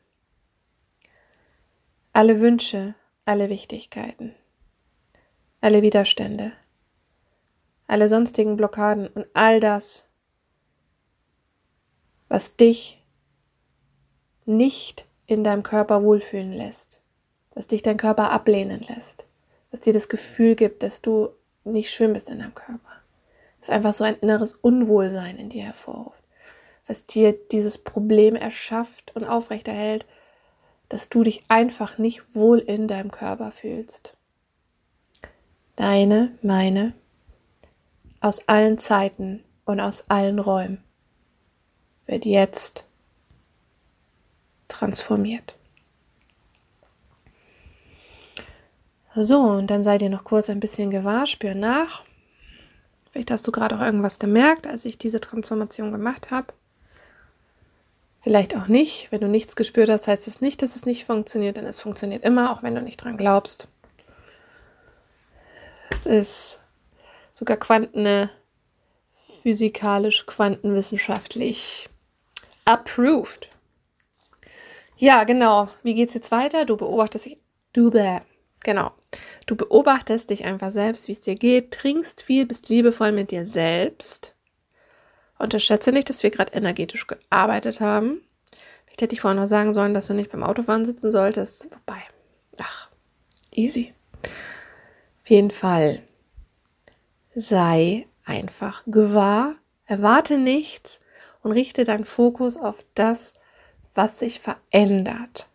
alle 2.13 2.41
Wünsche, 2.41 2.95
alle 3.27 3.51
Wichtigkeiten, 3.51 4.35
alle 5.61 5.83
Widerstände, 5.83 6.53
alle 7.87 8.09
sonstigen 8.09 8.57
Blockaden 8.57 9.09
und 9.09 9.27
all 9.35 9.61
das, 9.61 10.09
was 12.29 12.57
dich 12.57 13.03
nicht 14.47 15.07
in 15.27 15.45
deinem 15.45 15.63
Körper 15.63 16.03
wohlfühlen 16.03 16.53
lässt, 16.53 17.01
dass 17.55 17.67
dich 17.67 17.83
dein 17.83 17.97
Körper 17.97 18.31
ablehnen 18.31 18.85
lässt, 18.89 19.25
was 19.71 19.81
dir 19.81 19.93
das 19.93 20.09
Gefühl 20.09 20.55
gibt, 20.55 20.83
dass 20.83 21.01
du 21.01 21.31
nicht 21.65 21.91
schön 21.91 22.13
bist 22.13 22.29
in 22.29 22.39
deinem 22.39 22.55
Körper. 22.55 22.81
Das 23.61 23.71
einfach 23.71 23.95
so 23.95 24.05
ein 24.05 24.17
inneres 24.17 24.55
Unwohlsein 24.55 25.39
in 25.39 25.49
dir 25.49 25.65
hervorruft, 25.65 26.23
was 26.87 27.07
dir 27.07 27.33
dieses 27.33 27.79
Problem 27.79 28.37
erschafft 28.37 29.13
und 29.15 29.25
aufrechterhält, 29.25 30.05
dass 30.89 31.09
du 31.09 31.23
dich 31.23 31.45
einfach 31.49 31.97
nicht 31.97 32.23
wohl 32.35 32.59
in 32.59 32.89
deinem 32.89 33.11
Körper 33.11 33.51
fühlst. 33.51 34.15
Deine, 35.77 36.37
meine, 36.43 36.93
aus 38.21 38.49
allen 38.49 38.79
Zeiten 38.79 39.43
und 39.65 39.81
aus 39.81 40.05
allen 40.09 40.39
Räumen 40.39 40.85
wird 42.07 42.27
jetzt 42.27 42.85
transformiert. 44.75 45.55
So, 49.15 49.41
und 49.41 49.69
dann 49.69 49.85
seid 49.85 50.03
ihr 50.03 50.11
noch 50.11 50.25
kurz 50.25 50.51
ein 50.51 50.59
bisschen 50.59 50.91
gewahr, 50.91 51.27
spür 51.27 51.55
nach. 51.55 52.03
Vielleicht 53.13 53.31
hast 53.31 53.47
du 53.47 53.53
gerade 53.53 53.77
auch 53.77 53.81
irgendwas 53.81 54.19
gemerkt, 54.19 54.67
als 54.67 54.85
ich 54.85 54.99
diese 54.99 55.21
Transformation 55.21 55.93
gemacht 55.93 56.33
habe. 56.33 56.53
Vielleicht 58.23 58.57
auch 58.57 58.67
nicht. 58.67 59.13
Wenn 59.13 59.21
du 59.21 59.29
nichts 59.29 59.55
gespürt 59.55 59.89
hast, 59.89 60.09
heißt 60.09 60.27
es 60.27 60.41
nicht, 60.41 60.63
dass 60.63 60.75
es 60.75 60.85
nicht 60.85 61.05
funktioniert, 61.05 61.57
denn 61.57 61.67
es 61.67 61.79
funktioniert 61.79 62.25
immer, 62.25 62.51
auch 62.51 62.65
wenn 62.65 62.75
du 62.75 62.83
nicht 62.83 62.97
dran 62.97 63.17
glaubst. 63.17 63.69
Es 65.91 66.07
ist 66.07 66.59
sogar 67.33 67.57
quanten 67.57 68.29
physikalisch, 69.43 70.27
quantenwissenschaftlich 70.27 71.89
approved. 72.65 73.49
Ja, 74.97 75.25
genau. 75.25 75.69
Wie 75.83 75.95
geht's 75.95 76.15
jetzt 76.15 76.31
weiter? 76.31 76.65
Du 76.65 76.77
beobachtest 76.77 77.27
dich. 77.27 77.39
Du 77.73 77.91
bäh. 77.91 78.21
Genau. 78.63 78.93
Du 79.47 79.57
beobachtest 79.57 80.31
dich 80.31 80.45
einfach 80.45 80.71
selbst, 80.71 81.09
wie 81.09 81.13
es 81.13 81.21
dir 81.21 81.35
geht, 81.35 81.73
trinkst 81.73 82.23
viel, 82.23 82.47
bist 82.47 82.69
liebevoll 82.69 83.13
mit 83.13 83.31
dir 83.31 83.47
selbst. 83.47 84.35
Unterschätze 85.39 85.93
nicht, 85.93 86.09
dass 86.09 86.23
wir 86.23 86.31
gerade 86.31 86.55
energetisch 86.55 87.07
gearbeitet 87.07 87.81
haben. 87.81 88.23
Vielleicht 88.87 89.03
hätte 89.03 89.15
ich 89.15 89.21
vorhin 89.21 89.39
noch 89.41 89.47
sagen 89.47 89.73
sollen, 89.73 89.93
dass 89.93 90.07
du 90.07 90.15
nicht 90.15 90.31
beim 90.31 90.43
Autofahren 90.43 90.87
sitzen 90.87 91.11
solltest. 91.11 91.65
Wobei, 91.65 92.01
ach, 92.59 92.89
easy. 93.53 93.93
Auf 94.23 95.31
jeden 95.31 95.51
Fall 95.51 96.03
sei 97.35 98.07
einfach 98.25 98.83
gewahr, 98.87 99.57
erwarte 99.87 100.39
nichts 100.39 101.01
und 101.43 101.53
richte 101.53 101.85
deinen 101.85 102.05
Fokus 102.05 102.57
auf 102.57 102.85
das, 102.95 103.35
was 103.35 103.44
sich 104.19 104.41
verändert. 104.41 105.49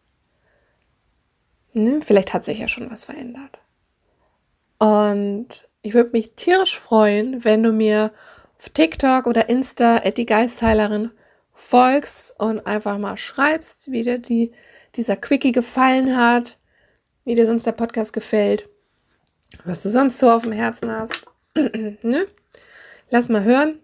Ne? 1.74 2.00
Vielleicht 2.04 2.34
hat 2.34 2.44
sich 2.44 2.60
ja 2.60 2.68
schon 2.68 2.90
was 2.90 3.06
verändert. 3.06 3.60
Und 4.80 5.68
ich 5.82 5.94
würde 5.94 6.12
mich 6.12 6.34
tierisch 6.36 6.78
freuen, 6.80 7.44
wenn 7.44 7.64
du 7.64 7.72
mir 7.72 8.12
auf 8.58 8.70
TikTok 8.70 9.28
oder 9.28 9.50
Insta 9.50 9.98
at 9.98 10.18
die 10.18 10.26
Geistheilerin 10.26 11.12
folgst 11.54 12.40
und 12.40 12.66
einfach 12.66 12.98
mal 12.98 13.18
schreibst, 13.18 13.92
wie 13.92 14.02
dir 14.02 14.18
die, 14.18 14.52
dieser 14.96 15.18
Quickie 15.18 15.52
gefallen 15.52 16.16
hat, 16.16 16.58
wie 17.26 17.36
dir 17.36 17.46
sonst 17.46 17.66
der 17.66 17.74
Podcast 17.74 18.14
gefällt, 18.14 18.70
was 19.66 19.84
du 19.84 19.90
sonst 19.90 20.20
so 20.20 20.32
auf 20.32 20.44
dem 20.44 20.54
Herzen 20.54 20.92
hast. 20.92 21.28
ne? 21.56 22.26
Lass 23.10 23.30
mal 23.30 23.44
hören, 23.44 23.80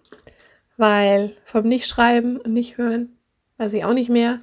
weil 0.77 1.35
vom 1.43 1.67
Nicht-Schreiben 1.67 2.37
und 2.39 2.53
Nicht-Hören 2.53 3.14
weiß 3.57 3.73
ich 3.73 3.85
auch 3.85 3.93
nicht 3.93 4.09
mehr. 4.09 4.41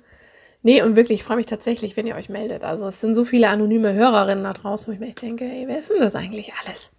Nee, 0.62 0.82
und 0.82 0.94
wirklich, 0.94 1.20
ich 1.20 1.24
freue 1.24 1.36
mich 1.36 1.46
tatsächlich, 1.46 1.96
wenn 1.96 2.06
ihr 2.06 2.14
euch 2.14 2.28
meldet. 2.28 2.62
Also 2.62 2.86
es 2.86 3.00
sind 3.00 3.14
so 3.14 3.24
viele 3.24 3.48
anonyme 3.48 3.92
Hörerinnen 3.94 4.44
da 4.44 4.52
draußen, 4.52 4.88
wo 4.88 4.92
ich 4.92 5.00
mir 5.00 5.12
denke, 5.12 5.44
ey, 5.44 5.64
wer 5.66 5.78
ist 5.78 5.90
denn 5.90 6.00
das 6.00 6.14
eigentlich 6.14 6.52
alles? 6.62 6.92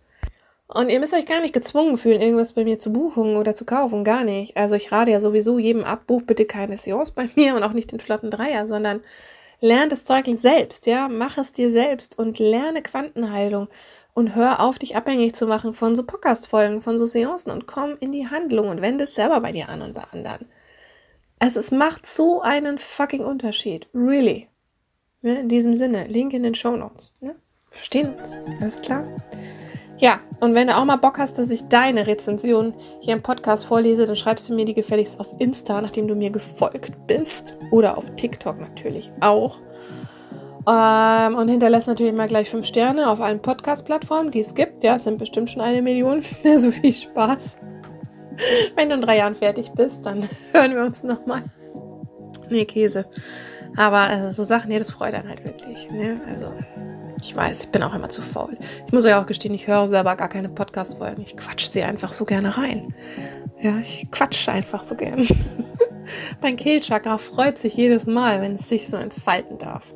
Und 0.67 0.89
ihr 0.89 0.99
müsst 0.99 1.13
euch 1.13 1.25
gar 1.25 1.39
nicht 1.39 1.53
gezwungen 1.53 1.97
fühlen, 1.97 2.21
irgendwas 2.21 2.53
bei 2.53 2.63
mir 2.63 2.79
zu 2.79 2.91
buchen 2.91 3.35
oder 3.37 3.55
zu 3.55 3.63
kaufen, 3.63 4.03
gar 4.03 4.23
nicht. 4.23 4.57
Also 4.57 4.75
ich 4.75 4.91
rate 4.91 5.11
ja 5.11 5.19
sowieso 5.19 5.59
jedem 5.59 5.83
ab, 5.83 6.07
buch 6.07 6.23
bitte 6.23 6.45
keine 6.45 6.77
Seance 6.77 7.13
bei 7.13 7.29
mir 7.35 7.55
und 7.55 7.63
auch 7.63 7.73
nicht 7.73 7.91
den 7.91 7.99
flotten 7.99 8.31
Dreier, 8.31 8.65
sondern 8.65 9.01
lern 9.61 9.89
das 9.89 10.03
Zeug 10.03 10.25
selbst, 10.35 10.87
ja, 10.87 11.07
mach 11.07 11.37
es 11.37 11.53
dir 11.53 11.71
selbst 11.71 12.17
und 12.17 12.39
lerne 12.39 12.81
Quantenheilung 12.81 13.67
und 14.13 14.35
hör 14.35 14.59
auf, 14.59 14.79
dich 14.79 14.95
abhängig 14.95 15.35
zu 15.35 15.47
machen 15.47 15.73
von 15.73 15.95
so 15.95 16.03
Podcast-Folgen, 16.03 16.81
von 16.81 16.97
so 16.97 17.05
Seancen 17.05 17.51
und 17.51 17.67
komm 17.67 17.95
in 17.99 18.11
die 18.11 18.27
Handlung 18.27 18.69
und 18.69 18.81
wende 18.81 19.05
es 19.05 19.15
selber 19.15 19.39
bei 19.41 19.51
dir 19.51 19.69
an 19.69 19.81
und 19.81 19.93
bei 19.93 20.03
anderen. 20.11 20.47
Also 21.39 21.59
es 21.59 21.71
macht 21.71 22.05
so 22.05 22.41
einen 22.41 22.77
fucking 22.77 23.23
Unterschied. 23.23 23.87
Really. 23.93 24.47
Ja, 25.21 25.35
in 25.35 25.49
diesem 25.49 25.75
Sinne, 25.75 26.07
Link 26.07 26.33
in 26.33 26.43
den 26.43 26.55
Show 26.55 26.75
Notes. 26.75 27.13
Ne? 27.21 27.35
Verstehen 27.69 28.13
uns. 28.13 28.39
Alles 28.59 28.81
klar? 28.81 29.05
Ja, 29.97 30.19
und 30.41 30.53
wenn 30.53 30.67
du 30.67 30.75
auch 30.75 30.83
mal 30.83 30.97
Bock 30.97 31.17
hast, 31.17 31.37
dass 31.37 31.49
ich 31.49 31.67
deine 31.69 32.07
Rezension 32.07 32.73
hier 32.99 33.13
im 33.13 33.21
Podcast 33.21 33.65
vorlese, 33.65 34.05
dann 34.05 34.15
schreibst 34.15 34.49
du 34.49 34.53
mir 34.53 34.65
die 34.65 34.73
gefälligst 34.73 35.19
auf 35.19 35.33
Insta, 35.39 35.79
nachdem 35.79 36.07
du 36.07 36.15
mir 36.15 36.29
gefolgt 36.29 37.07
bist. 37.07 37.55
Oder 37.71 37.97
auf 37.97 38.13
TikTok 38.15 38.59
natürlich 38.59 39.11
auch. 39.21 39.59
Ähm, 40.67 41.35
und 41.35 41.47
hinterlässt 41.47 41.87
natürlich 41.87 42.13
mal 42.13 42.27
gleich 42.27 42.49
fünf 42.49 42.65
Sterne 42.65 43.09
auf 43.09 43.21
allen 43.21 43.41
Podcast-Plattformen, 43.41 44.31
die 44.31 44.41
es 44.41 44.55
gibt. 44.55 44.83
Ja, 44.83 44.95
es 44.95 45.03
sind 45.03 45.19
bestimmt 45.19 45.49
schon 45.49 45.61
eine 45.61 45.81
Million. 45.81 46.21
so 46.57 46.71
viel 46.71 46.93
Spaß. 46.93 47.57
Wenn 48.75 48.89
du 48.89 48.95
in 48.95 49.01
drei 49.01 49.17
Jahren 49.17 49.35
fertig 49.35 49.71
bist, 49.73 49.99
dann 50.03 50.27
hören 50.53 50.75
wir 50.75 50.83
uns 50.83 51.03
nochmal. 51.03 51.43
Nee, 52.49 52.65
Käse. 52.65 53.05
Aber 53.75 54.09
äh, 54.11 54.33
so 54.33 54.43
Sachen, 54.43 54.69
nee, 54.69 54.77
das 54.77 54.91
freut 54.91 55.13
einen 55.13 55.29
halt 55.29 55.43
wirklich. 55.43 55.89
Ne? 55.89 56.21
Also, 56.29 56.53
ich 57.21 57.35
weiß, 57.35 57.65
ich 57.65 57.69
bin 57.69 57.83
auch 57.83 57.93
immer 57.93 58.09
zu 58.09 58.21
faul. 58.21 58.57
Ich 58.85 58.93
muss 58.93 59.05
euch 59.05 59.13
auch 59.13 59.25
gestehen, 59.25 59.55
ich 59.55 59.67
höre 59.67 59.87
selber 59.87 60.15
gar 60.15 60.29
keine 60.29 60.49
Podcast-Folgen. 60.49 61.21
Ich 61.21 61.37
quatsch 61.37 61.67
sie 61.67 61.83
einfach 61.83 62.13
so 62.13 62.25
gerne 62.25 62.57
rein. 62.57 62.93
Ja, 63.61 63.77
ich 63.79 64.11
quatsche 64.11 64.51
einfach 64.51 64.83
so 64.83 64.95
gern. 64.95 65.25
mein 66.41 66.57
Kehlchakra 66.57 67.17
freut 67.17 67.57
sich 67.57 67.75
jedes 67.75 68.05
Mal, 68.05 68.41
wenn 68.41 68.55
es 68.55 68.67
sich 68.67 68.89
so 68.89 68.97
entfalten 68.97 69.57
darf. 69.57 69.93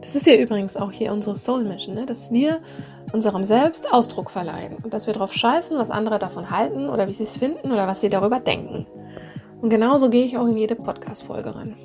Das 0.00 0.14
ist 0.14 0.26
ja 0.26 0.34
übrigens 0.36 0.76
auch 0.76 0.92
hier 0.92 1.12
unsere 1.12 1.36
Soul 1.36 1.64
Mission, 1.64 1.94
ne? 1.94 2.06
dass 2.06 2.30
wir 2.30 2.60
unserem 3.12 3.44
Selbst 3.44 3.92
Ausdruck 3.92 4.30
verleihen 4.30 4.76
und 4.82 4.92
dass 4.92 5.06
wir 5.06 5.14
darauf 5.14 5.32
scheißen, 5.32 5.78
was 5.78 5.90
andere 5.90 6.18
davon 6.18 6.50
halten 6.50 6.88
oder 6.88 7.08
wie 7.08 7.12
sie 7.12 7.24
es 7.24 7.36
finden 7.36 7.72
oder 7.72 7.86
was 7.86 8.00
sie 8.00 8.08
darüber 8.08 8.40
denken. 8.40 8.86
Und 9.60 9.70
genauso 9.70 10.10
gehe 10.10 10.24
ich 10.24 10.36
auch 10.36 10.46
in 10.46 10.56
jede 10.56 10.76
Podcast-Folge 10.76 11.54
ran. 11.54 11.76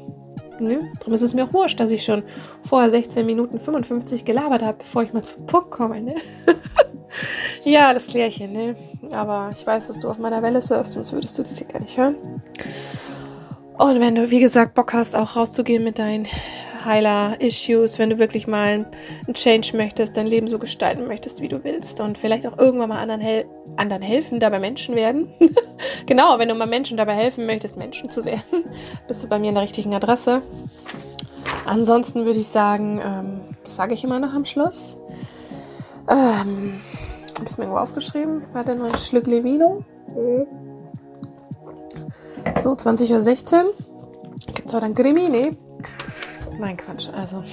Nö, 0.59 0.79
darum 0.99 1.13
ist 1.13 1.21
es 1.21 1.33
mir 1.33 1.45
auch 1.45 1.53
wurscht, 1.53 1.79
dass 1.79 1.89
ich 1.89 2.03
schon 2.03 2.21
vorher 2.61 2.91
16 2.91 3.25
Minuten 3.25 3.59
55 3.59 4.25
gelabert 4.25 4.61
habe, 4.61 4.77
bevor 4.77 5.01
ich 5.01 5.11
mal 5.11 5.23
zum 5.23 5.47
Punkt 5.47 5.71
komme. 5.71 6.01
Ne? 6.01 6.15
ja, 7.63 7.93
das 7.93 8.05
Klärchen, 8.05 8.51
ne? 8.51 8.75
Aber 9.11 9.51
ich 9.53 9.65
weiß, 9.65 9.87
dass 9.87 9.99
du 9.99 10.07
auf 10.07 10.19
meiner 10.19 10.43
Welle 10.43 10.61
surfst, 10.61 10.93
sonst 10.93 11.13
würdest 11.13 11.37
du 11.37 11.43
das 11.43 11.57
hier 11.57 11.67
gar 11.67 11.81
nicht 11.81 11.97
hören. 11.97 12.15
Und 13.77 13.99
wenn 13.99 14.13
du, 14.13 14.29
wie 14.29 14.39
gesagt, 14.39 14.75
Bock 14.75 14.93
hast, 14.93 15.15
auch 15.15 15.35
rauszugehen 15.35 15.83
mit 15.83 15.97
deinen 15.97 16.27
Heiler-Issues, 16.85 17.99
wenn 17.99 18.09
du 18.09 18.19
wirklich 18.19 18.47
mal 18.47 18.85
einen 19.25 19.33
Change 19.33 19.75
möchtest, 19.75 20.17
dein 20.17 20.27
Leben 20.27 20.47
so 20.47 20.59
gestalten 20.59 21.07
möchtest, 21.07 21.41
wie 21.41 21.47
du 21.47 21.63
willst 21.63 21.99
und 21.99 22.17
vielleicht 22.17 22.45
auch 22.47 22.57
irgendwann 22.57 22.89
mal 22.89 22.99
anderen, 22.99 23.21
hel 23.21 23.45
anderen 23.77 24.01
helfen, 24.01 24.39
dabei 24.39 24.59
Menschen 24.59 24.95
werden. 24.95 25.29
genau, 26.05 26.39
wenn 26.39 26.49
du 26.49 26.55
mal 26.55 26.67
Menschen 26.67 26.97
dabei 26.97 27.15
helfen 27.15 27.45
möchtest, 27.45 27.77
Menschen 27.77 28.09
zu 28.09 28.25
werden, 28.25 28.65
bist 29.07 29.23
du 29.23 29.27
bei 29.27 29.39
mir 29.39 29.49
in 29.49 29.55
der 29.55 29.63
richtigen 29.63 29.93
Adresse. 29.93 30.41
Ansonsten 31.65 32.25
würde 32.25 32.39
ich 32.39 32.47
sagen, 32.47 32.99
ähm, 33.03 33.41
das 33.63 33.75
sage 33.75 33.93
ich 33.93 34.03
immer 34.03 34.19
noch 34.19 34.33
am 34.33 34.45
Schluss. 34.45 34.97
Ähm, 36.09 36.79
habe 37.35 37.45
ich 37.45 37.51
es 37.51 37.57
mir 37.57 37.65
irgendwo 37.65 37.81
aufgeschrieben? 37.81 38.43
Warte 38.53 38.75
noch 38.75 38.91
ein 38.91 38.99
Schluck 38.99 39.27
Levino. 39.27 39.83
So, 42.61 42.73
20.16 42.73 43.53
Uhr. 43.53 43.73
Gibt 44.53 44.67
es 44.67 44.73
heute 44.73 44.85
ein 44.85 44.95
Grimmi? 44.95 45.57
Nein, 46.61 46.77
Quatsch. 46.77 47.09
Also. 47.11 47.43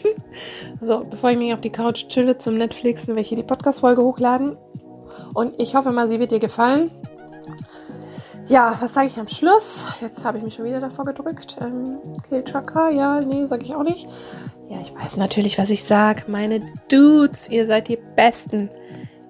so, 0.80 1.04
bevor 1.04 1.30
ich 1.30 1.38
mich 1.38 1.54
auf 1.54 1.60
die 1.60 1.70
Couch 1.70 2.08
chille 2.08 2.38
zum 2.38 2.56
Netflixen, 2.56 3.10
werde 3.10 3.20
ich 3.20 3.28
hier 3.28 3.36
die 3.36 3.44
Podcast-Folge 3.44 4.02
hochladen. 4.02 4.56
Und 5.32 5.60
ich 5.60 5.76
hoffe 5.76 5.92
mal, 5.92 6.08
sie 6.08 6.18
wird 6.18 6.32
dir 6.32 6.40
gefallen. 6.40 6.90
Ja, 8.48 8.76
was 8.80 8.94
sage 8.94 9.06
ich 9.06 9.16
am 9.16 9.28
Schluss? 9.28 9.86
Jetzt 10.00 10.24
habe 10.24 10.38
ich 10.38 10.44
mich 10.44 10.54
schon 10.54 10.64
wieder 10.64 10.80
davor 10.80 11.04
gedrückt. 11.04 11.56
Ähm, 11.60 12.00
Kehlchakra, 12.28 12.90
ja, 12.90 13.20
nee, 13.20 13.46
sage 13.46 13.62
ich 13.62 13.76
auch 13.76 13.84
nicht. 13.84 14.08
Ja, 14.68 14.80
ich 14.80 14.92
weiß 14.92 15.18
natürlich, 15.18 15.56
was 15.56 15.70
ich 15.70 15.84
sage. 15.84 16.24
Meine 16.26 16.66
Dudes, 16.90 17.48
ihr 17.48 17.68
seid 17.68 17.86
die 17.86 17.98
Besten. 18.16 18.70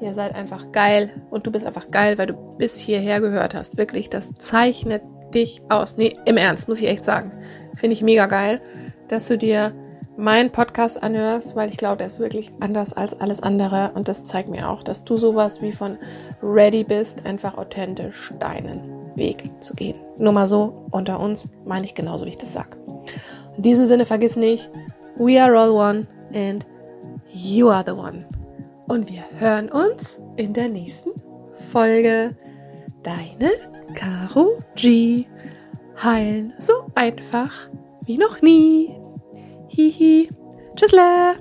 Ihr 0.01 0.15
seid 0.15 0.35
einfach 0.35 0.73
geil. 0.73 1.23
Und 1.29 1.47
du 1.47 1.53
bist 1.53 1.67
einfach 1.67 1.91
geil, 1.91 2.17
weil 2.17 2.29
du 2.29 2.57
bis 2.57 2.79
hierher 2.79 3.21
gehört 3.21 3.55
hast. 3.55 3.77
Wirklich, 3.77 4.09
das 4.09 4.33
zeichnet 4.39 5.03
dich 5.35 5.61
aus. 5.69 5.99
Nee, 5.99 6.17
im 6.25 6.39
Ernst, 6.39 6.67
muss 6.67 6.81
ich 6.81 6.89
echt 6.89 7.05
sagen. 7.05 7.31
Finde 7.77 7.93
ich 7.93 8.03
mega 8.03 8.25
geil 8.25 8.63
dass 9.09 9.29
du 9.29 9.39
dir 9.39 9.73
meinen 10.17 10.51
Podcast 10.51 11.03
anhörst, 11.03 11.57
weil 11.57 11.71
ich 11.71 11.77
glaube, 11.77 11.97
der 11.97 12.07
ist 12.07 12.21
wirklich 12.21 12.53
anders 12.61 12.93
als 12.93 13.19
alles 13.19 13.43
andere 13.43 13.93
und 13.95 14.09
das 14.09 14.25
zeigt 14.25 14.49
mir 14.49 14.69
auch, 14.69 14.83
dass 14.83 15.05
du 15.05 15.17
sowas 15.17 15.63
wie 15.63 15.73
von 15.73 15.99
ready 16.43 16.85
bist, 16.85 17.25
einfach 17.25 17.57
authentisch 17.57 18.33
deinen 18.39 18.81
Weg 19.17 19.51
zu 19.63 19.75
gehen. 19.75 19.99
Nur 20.19 20.33
mal 20.33 20.47
so 20.47 20.87
unter 20.91 21.19
uns 21.21 21.49
meine 21.65 21.87
ich 21.87 21.95
genauso, 21.95 22.25
wie 22.27 22.31
ich 22.31 22.39
das 22.39 22.53
sag. 22.53 22.77
In 23.57 23.63
diesem 23.63 23.87
Sinne 23.87 24.07
vergiss 24.07 24.37
nicht, 24.37 24.71
we 25.17 25.43
are 25.43 25.59
all 25.59 25.71
one 25.71 26.07
and 26.35 26.67
you 27.33 27.69
are 27.69 27.85
the 27.87 27.93
one. 27.93 28.27
Und 28.89 29.11
wir 29.11 29.23
hören 29.39 29.71
uns 29.71 30.21
in 30.37 30.53
der 30.53 30.69
nächsten 30.69 31.11
Folge. 31.55 32.37
Deine 33.03 33.51
Caro 33.95 34.59
G. 34.77 35.27
Heilen 36.03 36.53
so 36.59 36.73
einfach 36.95 37.69
wie 38.07 38.19
noch 38.19 38.43
nie. 38.43 38.97
Hihi. 39.69 40.29
Tschüssle. 40.77 41.37